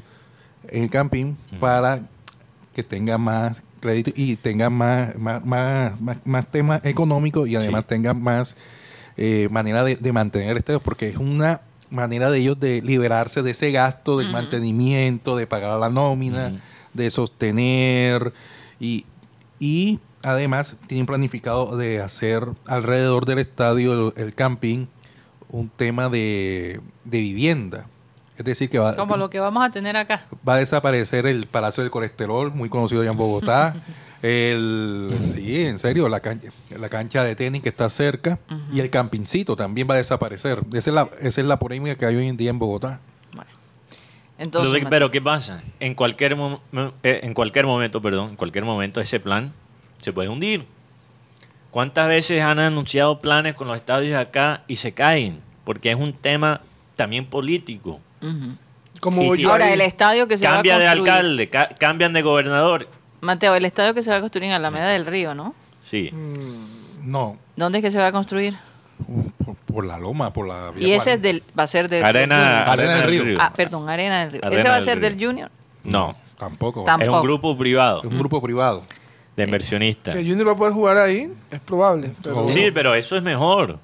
[0.69, 2.01] el Campín, para
[2.75, 7.83] que tenga más crédito y tenga más, más, más, más, más temas económicos y además
[7.83, 7.87] Sí.
[7.89, 8.57] tenga más
[9.17, 11.61] eh, manera de, de mantener estadios, porque es una
[11.91, 16.59] manera de ellos de liberarse de ese gasto del mantenimiento, de pagar la nómina,
[16.95, 18.33] de sostener
[18.81, 19.05] y,
[19.59, 24.87] y además tienen planificado de hacer alrededor del estadio, el, el camping,
[25.49, 27.87] un tema de, de vivienda.
[28.39, 30.27] Es decir, que va, Como lo que vamos a tener acá.
[30.47, 33.77] va a desaparecer el Palacio del Colesterol, muy conocido allá en Bogotá.
[34.23, 38.39] el, sí, en serio, la cancha, la cancha de tenis que está cerca.
[38.73, 40.63] Y el campincito también va a desaparecer.
[40.73, 43.01] Esa es, la, esa es la polémica que hay hoy en día en Bogotá.
[43.35, 43.51] Bueno.
[44.39, 45.63] Entonces, Entonces, pero ¿qué pasa?
[45.79, 46.37] En cualquier,
[47.03, 49.53] eh, en cualquier momento, perdón, en cualquier momento ese plan
[50.03, 50.67] se puede hundir.
[51.71, 55.41] ¿Cuántas veces han anunciado planes con los estadios acá y se caen?
[55.65, 56.61] Porque es un tema
[56.97, 57.99] también político.
[59.01, 61.69] Como Y- yo Ahora, ahí- el estadio que se Cambia va a de alcalde, ca-
[61.69, 62.89] cambian de gobernador.
[63.23, 65.55] Mateo, el estadio que se va a construir en Alameda del Río, ¿no?
[65.83, 66.11] Sí.
[67.03, 68.55] No, ¿Dónde es que se va a construir?
[69.45, 72.05] por, por la loma, por la vía Y ese es del, va a ser del
[72.05, 72.69] Arena, del Junior.
[72.69, 73.39] Arena del Río.
[73.41, 74.41] Ah, perdón, Arena del Río.
[74.45, 75.09] Arena ese va a del ser Río.
[75.11, 75.51] del Junior.
[75.85, 76.85] No, Tampoco.
[76.85, 77.11] Tampoco.
[77.11, 78.83] es un grupo privado Es un grupo privado.
[79.37, 80.15] De inversionistas.
[80.15, 82.13] que Junior va a poder jugar ahí, es probable.
[82.23, 83.79] Pero Sí, pero eso es mejor.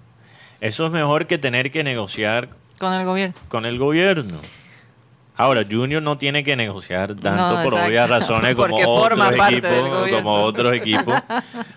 [0.61, 3.35] Eso es mejor que tener que negociar Con el gobierno.
[3.49, 4.39] con el gobierno.
[5.41, 7.87] Ahora, Junior no tiene que negociar tanto No, por exacto.
[7.87, 11.15] obvias razones como otros equipos, como otros equipos,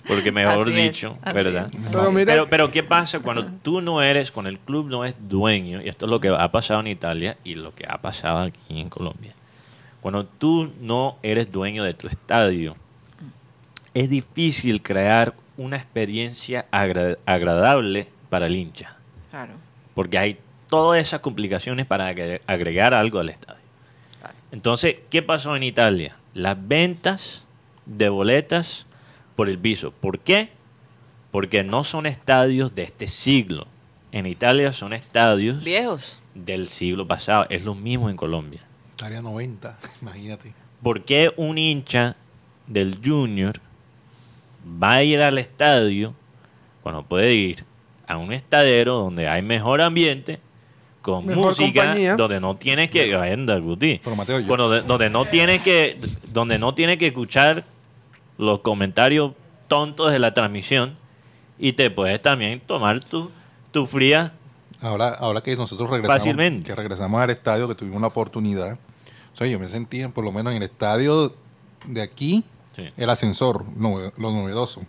[0.08, 1.70] porque mejor Así dicho, ¿verdad?
[1.92, 5.14] Pero mira- Pero, pero ¿qué pasa cuando tú no eres, cuando el club no es
[5.30, 8.40] dueño, y esto es lo que ha pasado en Italia y lo que ha pasado
[8.40, 9.32] aquí en Colombia?
[10.02, 12.76] Cuando tú no eres dueño de tu estadio,
[13.94, 18.96] es difícil crear una experiencia agra- agradable para el hincha.
[19.30, 19.54] Claro.
[19.94, 20.38] Porque hay
[20.70, 23.60] todas esas complicaciones para agre- agregar algo al estadio.
[24.52, 26.18] Entonces, ¿qué pasó en Italia?
[26.34, 27.46] Las ventas
[27.86, 28.86] de boletas
[29.36, 29.92] por el piso.
[29.92, 30.50] ¿Por qué?
[31.32, 33.68] Porque no son estadios de este siglo.
[34.12, 36.20] En Italia son estadios Viejos.
[36.36, 37.46] del siglo pasado.
[37.50, 38.62] Es lo mismo en Colombia.
[39.02, 40.54] Área 90, imagínate.
[40.84, 42.16] ¿Por qué un hincha
[42.68, 43.60] del Junior
[44.82, 46.14] va a ir al estadio
[46.84, 47.64] cuando puede ir
[48.08, 50.40] a un estadero donde hay mejor ambiente,
[51.02, 52.16] con Mejor música, compañía.
[52.16, 54.00] donde no tiene que anda, Guti.
[54.04, 55.98] Pero, Mateo, yo- Bueno, de- donde no tiene que
[56.32, 57.64] donde no tiene que escuchar
[58.38, 59.34] los comentarios
[59.68, 60.96] tontos de la transmisión
[61.58, 63.32] y te puedes también tomar tu
[63.72, 64.34] tu fría
[64.82, 66.64] Ahora, ahora que nosotros regresamos, Fácilmente.
[66.68, 68.74] que regresamos al estadio, que tuvimos la oportunidad,
[69.34, 71.36] o sea, yo me sentía, por lo menos en el estadio
[71.86, 72.44] de aquí,
[72.74, 72.90] Sí.
[72.98, 74.82] el ascensor, no, lo novedoso,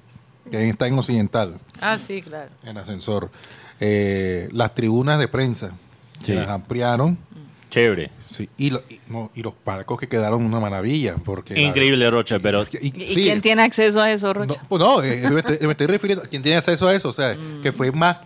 [0.51, 2.51] que está en Occidental, Ah, sí, claro.
[2.64, 3.30] el ascensor.
[3.80, 5.72] Eh, las tribunas de prensa,
[6.22, 6.33] Sí.
[6.35, 7.18] las ampliaron,
[7.70, 8.11] chévere.
[8.28, 11.55] sí, y, lo- y- no, y los palcos que quedaron una maravilla, porque...
[11.55, 14.61] la- Increíble Rocha, pero y- ¿Y sí, quién tiene acceso a eso, Rocha?
[14.62, 17.09] No, pues no, eh, me, estoy, me estoy refiriendo a quien tiene acceso a eso,
[17.09, 17.62] o sea, Mm.
[17.62, 18.18] que fue más,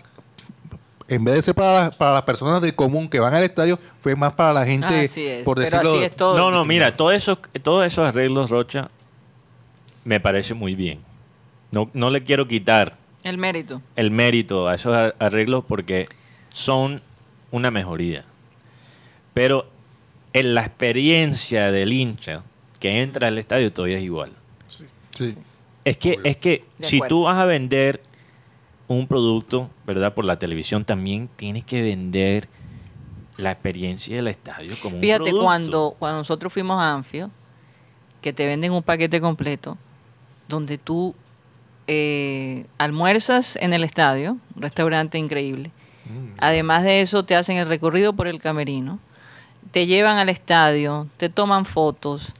[1.08, 3.78] en vez de ser para, las- para las personas del común que van al estadio,
[4.00, 5.92] fue más para la gente, Así es, por pero decirlo...
[5.94, 6.36] así es todo.
[6.36, 8.90] No, no, mira, todo eso, todos esos arreglos, Rocha,
[10.06, 11.00] me parece muy bien.
[11.72, 13.82] No, no le quiero quitar El mérito.
[13.96, 16.08] el mérito a esos ar- arreglos porque
[16.50, 17.02] son
[17.50, 18.24] una mejoría.
[19.34, 19.66] Pero
[20.32, 22.42] en la experiencia del hincha
[22.80, 24.32] que entra al estadio todavía es igual.
[24.68, 24.86] Sí.
[25.84, 27.08] Es que, es que De si acuerdo.
[27.16, 28.00] tú vas a vender
[28.88, 30.14] un producto, ¿verdad?
[30.14, 32.48] Por la televisión, también tienes que vender
[33.38, 35.44] la experiencia del estadio como un Fíjate, producto.
[35.44, 37.30] cuando, cuando nosotros fuimos a Anfield,
[38.20, 39.76] que te venden un paquete completo,
[40.48, 41.14] donde tú
[41.86, 45.70] eh, almuerzas en el estadio, un restaurante increíble.
[46.38, 49.00] Además de eso, te hacen el recorrido por el camerino,
[49.72, 52.32] te llevan al estadio, te toman fotos,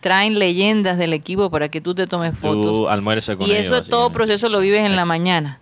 [0.00, 2.64] traen leyendas del equipo para que tú te tomes fotos.
[2.64, 5.58] Tú almuerzas con Y ellos, eso todo proceso lo vives en la mañana,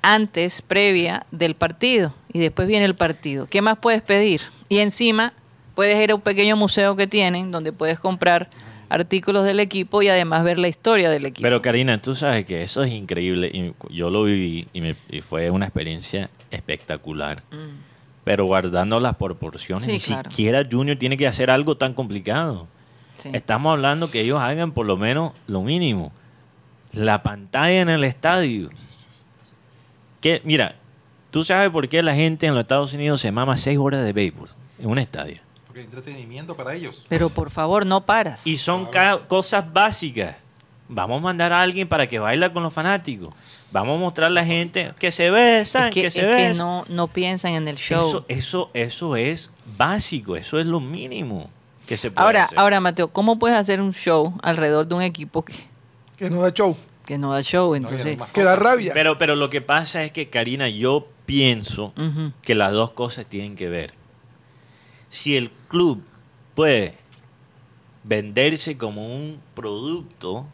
[0.00, 3.46] antes, previa del partido, y después viene el partido.
[3.46, 4.40] ¿Qué más puedes pedir?
[4.70, 5.34] Y encima
[5.74, 8.48] puedes ir a un pequeño museo que tienen, donde puedes comprar
[8.92, 11.42] artículos del equipo y además ver la historia del equipo.
[11.44, 13.50] Pero Karina, tú sabes que eso es increíble.
[13.52, 17.42] Y yo lo viví y, me- y fue una experiencia espectacular.
[18.24, 19.90] Pero guardando las proporciones, Mm.
[19.90, 20.30] Sí, ni claro.
[20.30, 22.68] siquiera Junior tiene que hacer algo tan complicado.
[23.16, 23.30] Sí.
[23.32, 26.12] Estamos hablando que ellos hagan por lo menos lo mínimo.
[26.92, 28.68] La pantalla en el estadio.
[30.20, 30.76] Que, mira,
[31.30, 34.12] tú sabes por qué la gente en los Estados Unidos se mama seis horas de
[34.12, 35.38] béisbol en un estadio.
[35.72, 37.06] Porque hay entretenimiento para ellos.
[37.08, 38.46] Pero por favor, no paras.
[38.46, 38.90] Y son
[39.26, 40.36] cosas básicas.
[40.86, 43.32] Vamos a mandar a alguien para que baila con los fanáticos.
[43.70, 46.32] Vamos a mostrar a la gente que se besan, es que, que, se es que
[46.34, 46.58] besan.
[46.58, 48.06] no, no piensan en el show.
[48.06, 51.48] Eso, eso, eso es básico, eso es lo mínimo
[51.86, 52.58] que se puede ahora, hacer.
[52.58, 55.54] ahora, Mateo, ¿cómo puedes hacer un show alrededor de un equipo que,
[56.18, 56.76] Que no da show.
[57.06, 57.70] que no da show?
[57.70, 58.92] No, Entonces, además- Que da rabia.
[58.92, 61.94] Pero, pero lo que pasa es que, Karina, yo pienso
[62.42, 64.01] que las dos cosas tienen que ver.
[65.12, 66.02] Si el club
[66.54, 66.94] puede
[68.02, 70.46] venderse como un producto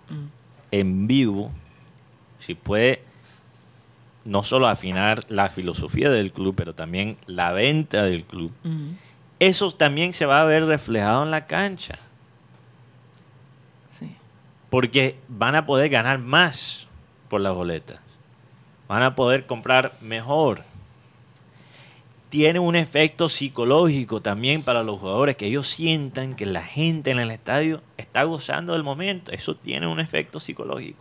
[0.72, 1.52] en vivo,
[2.40, 3.04] si puede
[4.24, 8.94] no solo afinar la filosofía del club, pero también la venta del club, Ujú.
[9.38, 11.94] eso también se va a ver reflejado en la cancha.
[13.96, 14.12] Sí.
[14.70, 16.88] Porque van a poder ganar más
[17.28, 18.00] por las boletas.
[18.88, 20.62] Van a poder comprar mejor.
[22.30, 27.18] Tiene un efecto psicológico también para los jugadores, que ellos sientan que la gente en
[27.18, 29.32] el estadio está gozando del momento.
[29.32, 30.98] Eso tiene un efecto psicológico.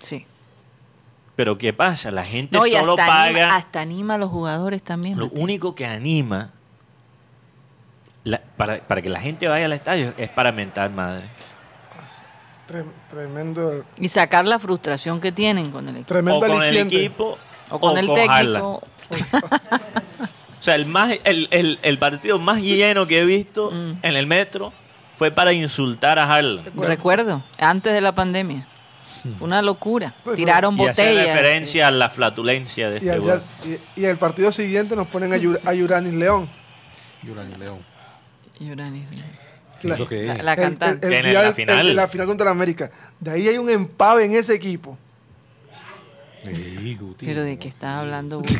[0.00, 0.26] Sí.
[1.36, 2.10] Pero ¿qué pasa?
[2.10, 3.24] La gente No, solo hasta, paga...
[3.24, 5.18] anima, hasta anima a los jugadores también.
[5.18, 5.42] Lo Mateo.
[5.42, 6.50] único que anima
[8.24, 11.24] la- para, para que la gente vaya al estadio es para mentar madre.
[12.68, 16.08] Tre- tremendo, Y sacar la frustración que tienen con el equipo.
[16.08, 17.38] tremendo o con el equipo
[17.70, 18.26] O con el Haaland.
[18.30, 18.82] técnico.
[20.58, 23.98] O sea, el, más, el, el- el partido más lleno que he visto Mm.
[24.02, 24.72] en el metro
[25.16, 26.64] fue para insultar a Harlan.
[26.76, 28.66] Recuerdo, antes de la pandemia.
[29.38, 30.14] Fue una locura.
[30.22, 31.26] Pues, Tiraron Y hacer botellas.
[31.36, 33.42] referencia a la flatulencia de Y, este al
[33.96, 36.48] y- y el partido siguiente nos ponen a, Yur- a Yuranis León.
[37.22, 37.78] Yurani León.
[38.60, 39.04] Llorani.
[39.82, 40.44] ¿Qué eso qué La, es?
[40.44, 41.06] la El- cantante.
[41.08, 41.78] el- el la final.
[41.80, 42.90] el- en la final contra la América.
[43.18, 44.96] De ahí hay un empave en ese equipo.
[46.44, 47.26] Ey, Guti.
[47.26, 48.54] Pero de qué estás hablando tú?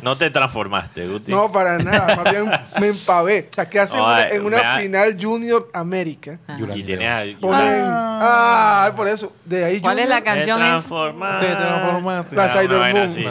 [0.00, 1.30] No te transformaste, Guti.
[1.32, 2.16] No, para nada.
[2.16, 2.50] Más bien
[2.80, 3.48] me empavé.
[3.50, 4.78] O sea, que hacen No, una- ay, en una vea.
[4.78, 6.38] final Junior América.
[6.74, 7.82] y tienes a- Ponen.
[7.84, 9.32] Ah, por eso.
[9.44, 10.58] De ahí ¿Cuál es Junior- la canción?
[10.60, 10.70] Te es?
[10.70, 11.46] transformaste.
[11.48, 12.36] Te transformaste.
[12.36, 13.10] La Sailor una vaina Moon.
[13.10, 13.22] así.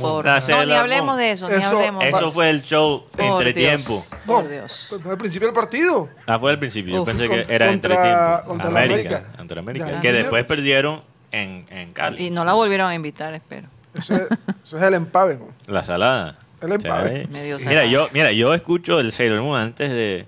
[0.00, 1.18] Por- La No, Sailor ni hablemos Moon.
[1.18, 2.04] de eso, ni Eso- hablemos.
[2.04, 3.84] Eso fue el show Por entre Dios.
[3.84, 4.06] tiempo.
[4.24, 4.86] Por No, Dios.
[4.90, 6.08] pues, al principio del partido.
[6.26, 6.94] Ah, fue al principio.
[6.94, 7.08] Yo Uf.
[7.08, 8.42] pensé que era contra- entre tiempo.
[8.46, 9.16] contra la América.
[9.16, 9.36] América.
[9.36, 9.90] Contra América.
[9.90, 10.00] Ya.
[10.00, 11.00] Que después perdieron
[11.32, 12.26] en, en Cali.
[12.26, 13.68] Y no la volvieron a invitar, espero.
[13.94, 14.22] Eso es,
[14.62, 15.38] eso es el empave.
[15.66, 16.38] La salada.
[16.60, 17.26] El empave.
[17.30, 20.26] Medio Mira, yo, mira, yo escucho el Sailor Moon antes de,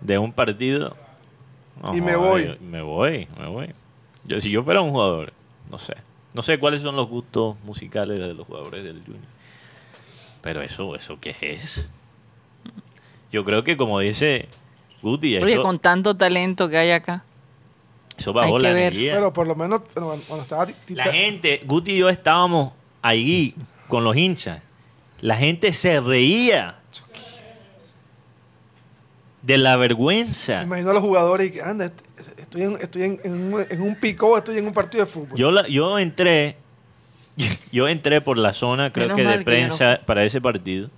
[0.00, 0.96] de un partido.
[1.82, 2.46] No Y me voy.
[2.46, 3.70] yo- me voy, me voy.
[4.24, 5.32] Yo, si yo fuera un jugador,
[5.70, 5.94] no sé.
[6.34, 9.22] No sé cuáles son los gustos musicales de los jugadores del Junior.
[10.40, 11.90] Pero eso, ¿eso qué es?
[13.30, 14.48] Yo creo que como dice
[15.02, 17.24] Guti, Oye, eso, con tanto talento que hay acá.
[18.22, 18.82] Eso bajó hay la que ver.
[18.92, 19.14] energía.
[19.14, 23.54] Pero por lo menos cuando estaba Tita- La gente, Guti y yo estábamos ahí
[23.88, 24.60] con los hinchas.
[25.20, 26.76] La gente se reía
[29.42, 30.62] de la vergüenza.
[30.62, 32.00] Imagino a los jugadores y que anda, est-
[32.38, 35.36] estoy en, estoy en, en un, en un pico, estoy en un partido de fútbol.
[35.36, 36.56] Yo, la- yo entré,
[37.72, 40.90] yo entré por la zona, creo Menos que de que no prensa para ese partido.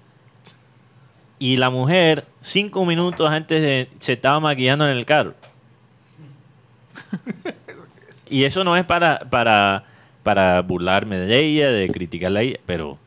[1.38, 5.34] Y la mujer, cinco minutos antes de, se estaba maquillando en el carro.
[8.28, 9.84] Y eso no es para, para,
[10.22, 12.98] para burlarme de ella, de criticarla pero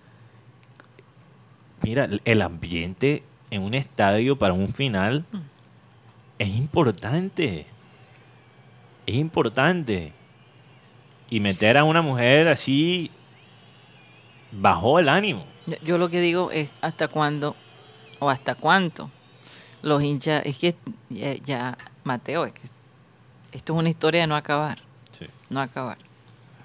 [1.81, 5.25] mira, el ambiente en un estadio para un final
[6.39, 7.65] es importante.
[9.05, 10.13] Es importante.
[11.29, 13.09] Y meter a una mujer así
[14.51, 15.45] bajó el ánimo.
[15.83, 17.55] Yo- lo que digo es hasta cuándo
[18.19, 19.09] o hasta cuánto
[19.81, 20.41] los hinchas.
[20.45, 20.75] Es que
[21.45, 22.67] ya, Mateo, es que
[23.51, 24.79] esto es una historia de no acabar.
[25.49, 25.97] No acabar.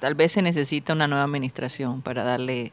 [0.01, 2.73] Tal vez se necesita una nueva administración para darle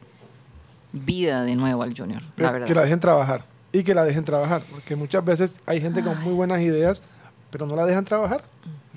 [0.92, 2.22] vida de nuevo al Junior.
[2.34, 2.66] Pero La verdad.
[2.66, 3.44] que la dejen trabajar.
[3.72, 4.62] Y que la dejen trabajar.
[4.70, 7.04] Porque muchas veces hay gente con muy buenas ideas,
[7.50, 8.42] pero no la dejan trabajar.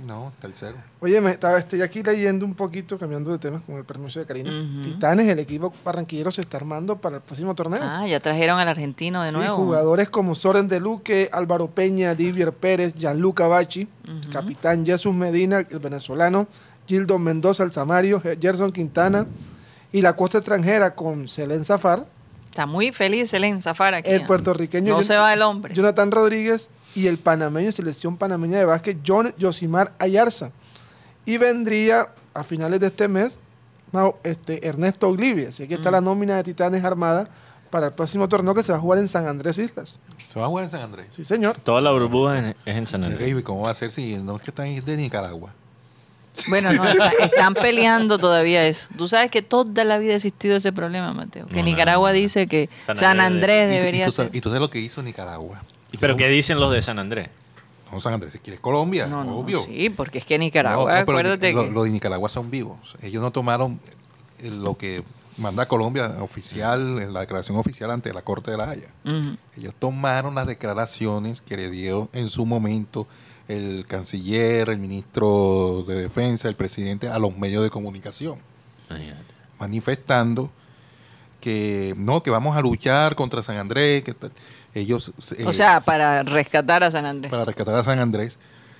[0.05, 0.75] No, tercero.
[0.99, 4.25] Oye, me estaba estoy aquí leyendo un poquito, cambiando de temas con el permiso de
[4.25, 4.51] Karina.
[4.83, 7.79] Titanes, el equipo barranquillero se está armando para el próximo torneo.
[7.81, 9.55] Ah, ya trajeron al argentino de Sí, nuevo.
[9.55, 13.87] jugadores como Soren de Luque, Álvaro Peña, Divier Pérez, Gianluca Bachi,
[14.31, 16.47] capitán Jesús Medina, el venezolano,
[16.85, 19.25] Gildo Mendoza, el Samario, Gerson Quintana
[19.93, 22.05] y la costa extranjera con Selén Zafar,
[22.45, 24.11] Está muy feliz el Zafar aquí.
[24.11, 25.73] el puertorriqueño No se va el hombre.
[25.73, 30.51] Jonathan Rodríguez y el panameño selección panameña de básquet John Yosimar Ayarza.
[31.25, 33.39] Y vendría a finales de este mes
[34.23, 35.49] este, Ernesto Oglivia.
[35.49, 35.93] Así que está Mm.
[35.93, 37.29] la nómina de Titanes armada
[37.69, 39.99] para el próximo torneo que se va a jugar en San Andrés Islas.
[40.23, 41.07] Se va a jugar en San Andrés.
[41.11, 41.57] Sí, señor.
[41.63, 43.21] Toda la burbuja en- es en San Andrés.
[43.21, 45.53] Ey, ¿Cómo va a ser si no es que están de Nicaragua?
[46.49, 48.87] Bueno, no, está- están peleando todavía eso.
[48.97, 51.45] Tú sabes que toda la vida ha existido ese problema, Mateo.
[51.45, 52.19] Que No, Nicaragua no, no.
[52.21, 54.29] dice que San San, Andrés Y- y, debería tú ser.
[54.33, 55.63] y tú sabes lo que hizo Nicaragua.
[55.99, 57.29] ¿Pero qué dicen los de San Andrés?
[57.91, 59.65] No, San Andrés, si quieres Colombia, No, no, obvio.
[59.65, 61.71] sí, porque es que Nicaragua, No, no, pero acuérdate que...
[61.71, 62.95] lo de Nicaragua son vivos.
[63.01, 63.79] Ellos no tomaron
[64.39, 65.03] eh, lo que
[65.37, 68.89] manda Colombia oficial, la declaración oficial ante la Corte de la Haya.
[69.57, 73.07] Ellos tomaron las declaraciones que le dio en su momento
[73.47, 78.37] el canciller, el ministro de Defensa, el presidente a los medios de comunicación,
[79.59, 80.49] manifestando
[81.41, 84.31] que no, que vamos a luchar contra San Andrés, que tal.
[84.73, 87.31] Ellos eh, O sea, para rescatar a San Andrés.
[87.31, 88.39] para rescatar a San Andrés.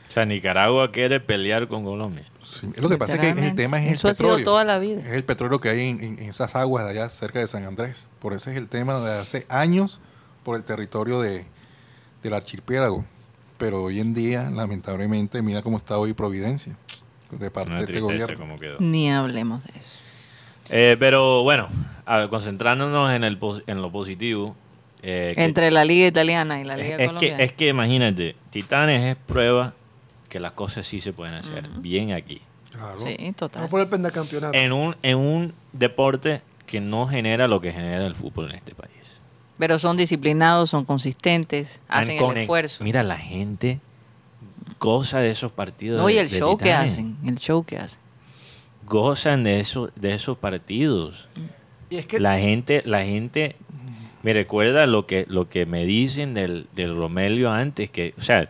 [0.09, 2.23] O sea, Nicaragua quiere pelear con Colombia.
[2.43, 4.45] Sí, Lo que pasa es que el tema es Eso el ha sido petróleo.
[4.45, 5.01] toda la vida.
[5.01, 8.05] Es el petróleo que hay en, esas aguas de allá cerca de San Andrés.
[8.19, 9.99] Por eso es el tema de hace años
[10.43, 11.45] por el territorio de,
[12.21, 13.05] del archipiélago.
[13.57, 16.75] Pero hoy en día, lamentablemente, mira cómo está hoy Providencia
[17.31, 18.37] de parte Una de este gobierno.
[18.37, 18.75] como quedó.
[18.79, 19.89] Ni hablemos de eso.
[20.69, 21.67] Eh, pero bueno,
[22.05, 24.55] a- concentrándonos en, el, pos- en lo positivo.
[25.03, 27.43] Eh, que- Entre la liga italiana y la liga es, que, colombiana.
[27.43, 29.73] es que imagínate, Titanes es prueba
[30.29, 32.41] que las cosas sí se pueden hacer bien aquí.
[32.71, 32.97] Claro.
[32.97, 33.59] Sí, total.
[33.61, 34.57] Vamos por el pentacampeonato.
[34.57, 38.73] En un, en un deporte que no genera lo que genera el fútbol en este
[38.73, 38.89] país.
[39.59, 42.83] Pero son disciplinados, son consistentes, hacen el esfuerzo.
[42.83, 43.79] Mira, la gente
[44.79, 46.01] goza de esos partidos.
[46.01, 47.99] No, y el de show que hacen, el show que hacen.
[48.87, 51.27] Gozan de, esos de esos partidos.
[51.89, 53.55] y es que La gente, la gente
[54.23, 58.49] me recuerda lo que, lo que me dicen del, del Romelio antes, que, o sea,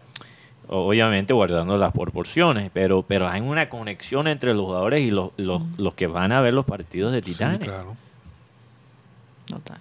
[0.68, 5.62] obviamente guardando las proporciones, pero, pero hay una conexión entre los jugadores y los, los,
[5.78, 7.60] los que van a ver los partidos de Sí, Titanes.
[7.60, 7.98] claro.
[9.46, 9.80] Total.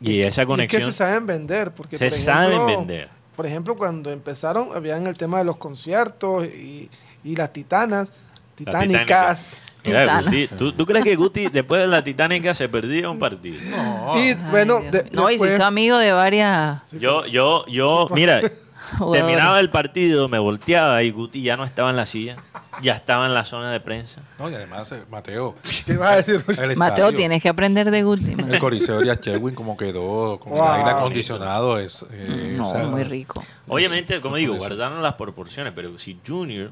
[0.00, 1.72] Y esa y es que conexión se saben vender.
[1.72, 3.08] Porque, se por saben ejemplo, vender.
[3.34, 6.88] Por ejemplo, cuando empezaron, habían el tema de los conciertos y,
[7.24, 8.08] y las titanas,
[8.54, 9.62] titánicas.
[9.84, 10.20] Mira.
[10.22, 13.56] Guti, ¿tú, tú crees que Guti después de la Titánica se perdía un partido?
[14.16, 15.12] y bueno, Ay, de- Dios.
[15.14, 16.90] no, y si después- es amigo de varias.
[16.92, 18.40] Yo, yo, yo, mira,
[18.98, 19.20] Jugadores.
[19.22, 22.36] terminaba el partido, me volteaba y Guti ya no estaba en la silla,
[22.82, 24.22] ya estaba en la zona de prensa.
[24.38, 25.54] No, y además, eh, Mateo.
[25.86, 26.42] ¿Qué vas a decir?
[26.64, 28.34] el Mateo, estadio, tienes que aprender de Guti.
[28.34, 28.52] man.
[28.54, 30.64] El Coliseo de Sherwin como quedó, con Wow.
[30.64, 32.04] el aire acondicionado, es...
[32.10, 33.42] eh, No, muy rico.
[33.68, 36.70] Obviamente, como digo, guardaron las proporciones, pero si Junior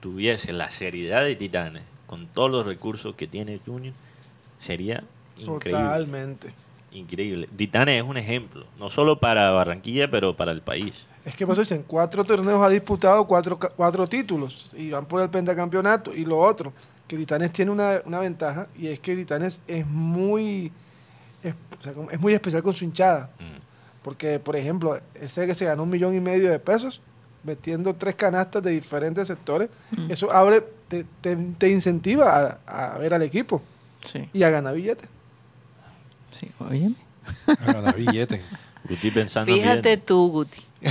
[0.00, 3.94] tuviese la seriedad de Titanes, con todos los recursos que tiene Junior,
[4.58, 5.02] sería
[5.38, 5.70] increíble.
[5.82, 6.48] Totalmente.
[6.92, 7.48] Increíble.
[7.56, 11.04] Titanes es un ejemplo, no solo para Barranquilla, pero para el país.
[11.24, 15.20] Es que por eso dicen, cuatro torneos ha disputado cuatro, cuatro títulos y van por
[15.20, 16.14] el pentacampeonato.
[16.14, 16.72] Y lo otro,
[17.08, 20.70] que Titanes tiene una, una ventaja y es que Titanes es muy,
[21.42, 23.30] es, o sea, como- es muy especial con su hinchada.
[23.40, 23.58] Mm.
[24.02, 27.00] Porque, por ejemplo, ese que se ganó un millón y medio de pesos
[27.42, 29.68] metiendo tres canastas de diferentes sectores,
[30.08, 33.62] eso abre, te, te- te incentiva a, a ver al equipo
[34.04, 35.08] Sí, y a ganar billetes.
[36.30, 36.94] sí, óyeme.
[37.46, 38.40] a ganar billete.
[38.88, 40.02] Guti pensando Fíjate bien.
[40.06, 40.60] tú, Guti.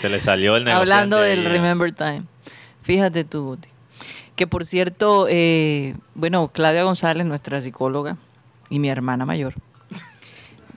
[0.00, 1.48] Se le salió el negociante Hablando del ahí, ¿eh?
[1.48, 2.24] Remember Time.
[2.82, 3.68] Fíjate tú, Guti.
[4.36, 8.16] Que por cierto, eh, bueno, Claudia González, nuestra psicóloga
[8.68, 9.54] y mi hermana mayor,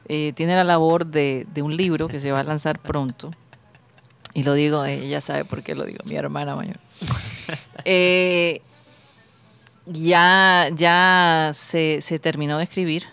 [0.08, 3.34] eh, tiene la labor de, de un libro que se va a lanzar pronto.
[4.38, 6.78] Y lo digo, eh, ella sabe por qué lo digo, mi hermana mayor.
[7.86, 8.62] Eh,
[9.86, 13.06] ya ya se, se terminó de escribir.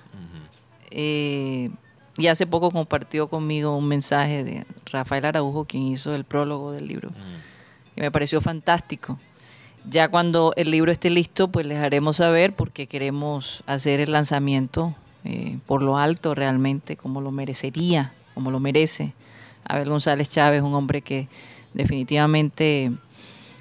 [0.91, 1.71] Eh,
[2.19, 6.89] y hace poco compartió conmigo un mensaje de Rafael Araujo, quien hizo el prólogo del
[6.89, 7.11] libro,
[7.95, 9.19] que me pareció fantástico.
[9.89, 14.95] Ya cuando el libro esté listo, pues les haremos saber porque queremos hacer el lanzamiento
[15.25, 19.15] eh, por lo alto realmente, como lo merecería, como lo merece.
[19.65, 21.29] Abel González Chávez, un hombre que
[21.73, 22.93] definitivamente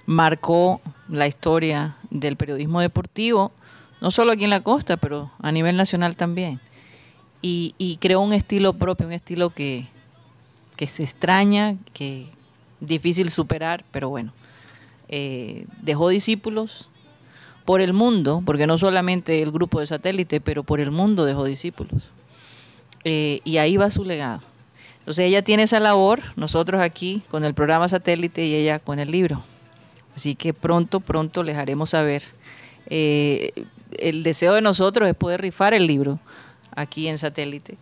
[0.05, 3.51] marcó la historia del periodismo deportivo,
[4.01, 6.59] no solo aquí en la costa, pero a nivel nacional también.
[7.41, 9.87] Y, creó un estilo propio, un estilo que,
[10.77, 12.27] que se extraña, que
[12.79, 14.31] difícil superar, pero bueno.
[15.09, 16.89] Eh, dejó discípulos
[17.65, 21.43] por el mundo, porque no solamente el grupo de satélite, pero por el mundo dejó
[21.43, 22.09] discípulos.
[23.03, 24.41] Eh, y ahí va su legado.
[25.03, 29.11] Entonces ella tiene esa labor, nosotros aquí con el programa satélite y ella con el
[29.11, 29.43] libro.
[30.15, 32.23] Así que pronto, pronto les haremos saber.
[32.87, 33.51] Eh,
[33.99, 36.19] el deseo de nosotros es poder rifar el libro
[36.73, 37.77] aquí en satélite.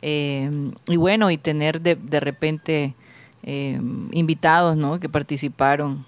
[0.00, 0.50] Eh,
[0.88, 2.94] y bueno, y tener de, de repente
[3.42, 3.78] eh,
[4.12, 4.98] invitados ¿no?
[4.98, 6.06] que participaron,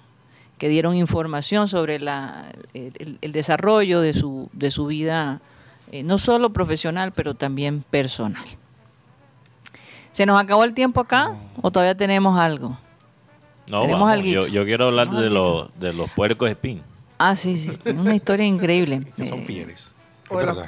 [0.57, 5.43] que dieron información sobre la, el, el desarrollo de su, de su vida,
[6.05, 8.47] no solo profesional, pero también personal.
[10.15, 12.79] ¿Se nos acabó el tiempo acá o todavía tenemos algo?
[13.67, 16.83] No, Tenemos vamos, yo, yo quiero hablar de los, de los puercos espín.
[17.19, 19.03] Ah, sí, sí, una historia increíble.
[19.17, 19.91] Que son Eh, fieles.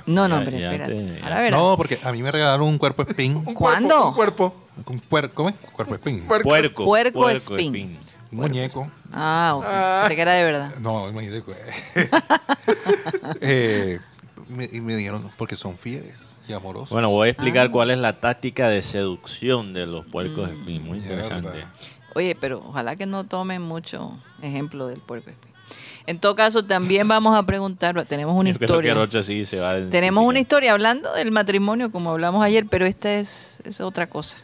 [0.07, 1.51] No, no, ya espérate.
[1.51, 3.37] No, porque a mí me regalaron un cuerpo espín.
[3.37, 4.09] Un cuerpo- ¿Cuándo?
[4.09, 4.55] Un cuerpo.
[4.85, 5.55] Un puer- ¿Cómo es?
[5.73, 6.21] Cuerpo espín.
[6.27, 6.49] Puerco.
[6.49, 6.85] Puerco.
[6.85, 7.99] Puerco espín.
[8.33, 8.91] Un muñeco.
[9.13, 10.01] Ah, ok.
[10.03, 10.75] Pensé que era de verdad.
[10.81, 11.43] No, imagínate.
[13.41, 13.99] eh,
[14.49, 16.91] me, y me dijeron, porque son fieles y amorosos.
[16.91, 17.33] Bueno, voy a Ah.
[17.33, 20.83] explicar cuál es la táctica de seducción de los puercos espín.
[20.85, 21.65] Muy interesante.
[22.15, 25.51] Oye, pero ojalá que no tomen mucho ejemplo del puerco espín.
[26.07, 28.95] En todo caso, también vamos a preguntar, tenemos una Yo creo que historia.
[28.95, 32.87] Rocha sí se va a Tenemos una historia hablando del matrimonio, como hablamos ayer, pero
[32.87, 34.39] esta es, es otra cosa.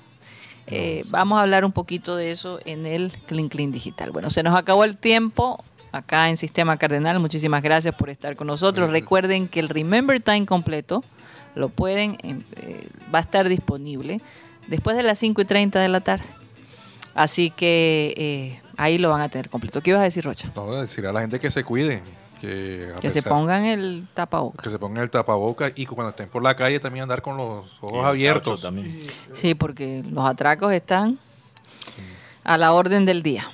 [0.67, 4.11] Eh, vamos a hablar un poquito de eso en el Clean Clean Digital.
[4.11, 7.21] Bueno, se nos acabó el tiempo acá en Sistema Cardenal.
[7.21, 8.91] Muchísimas gracias por estar con nosotros.
[8.91, 11.05] Recuerden que el Remember Time completo
[11.55, 14.21] lo pueden, em, eh, va a estar disponible
[14.69, 16.25] después de las 5 y 30 de la tarde.
[17.15, 19.83] Así que eh, ahí lo van a tener completo.
[19.83, 20.51] ¿Qué ibas a decir, Rocha?
[20.57, 22.03] No, decir a la gente que se cuide.
[22.41, 24.65] Que, Que se pongan el tapabocas.
[24.65, 27.79] Que se pongan el tapaboca y cuando estén por la calle también andar con los
[27.81, 28.63] ojos abiertos.
[28.63, 29.01] también.
[29.33, 31.21] Sí, porque los atracos están
[32.43, 33.45] a la orden del día.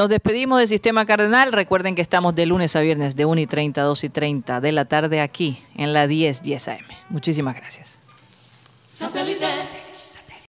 [0.00, 1.52] Nos despedimos de Sistema Cardenal.
[1.52, 4.62] Recuerden que estamos de lunes a viernes de 1 y 30 a 2 y 30
[4.62, 6.86] de la tarde aquí en la 10 10 AM.
[7.10, 8.00] Muchísimas gracias.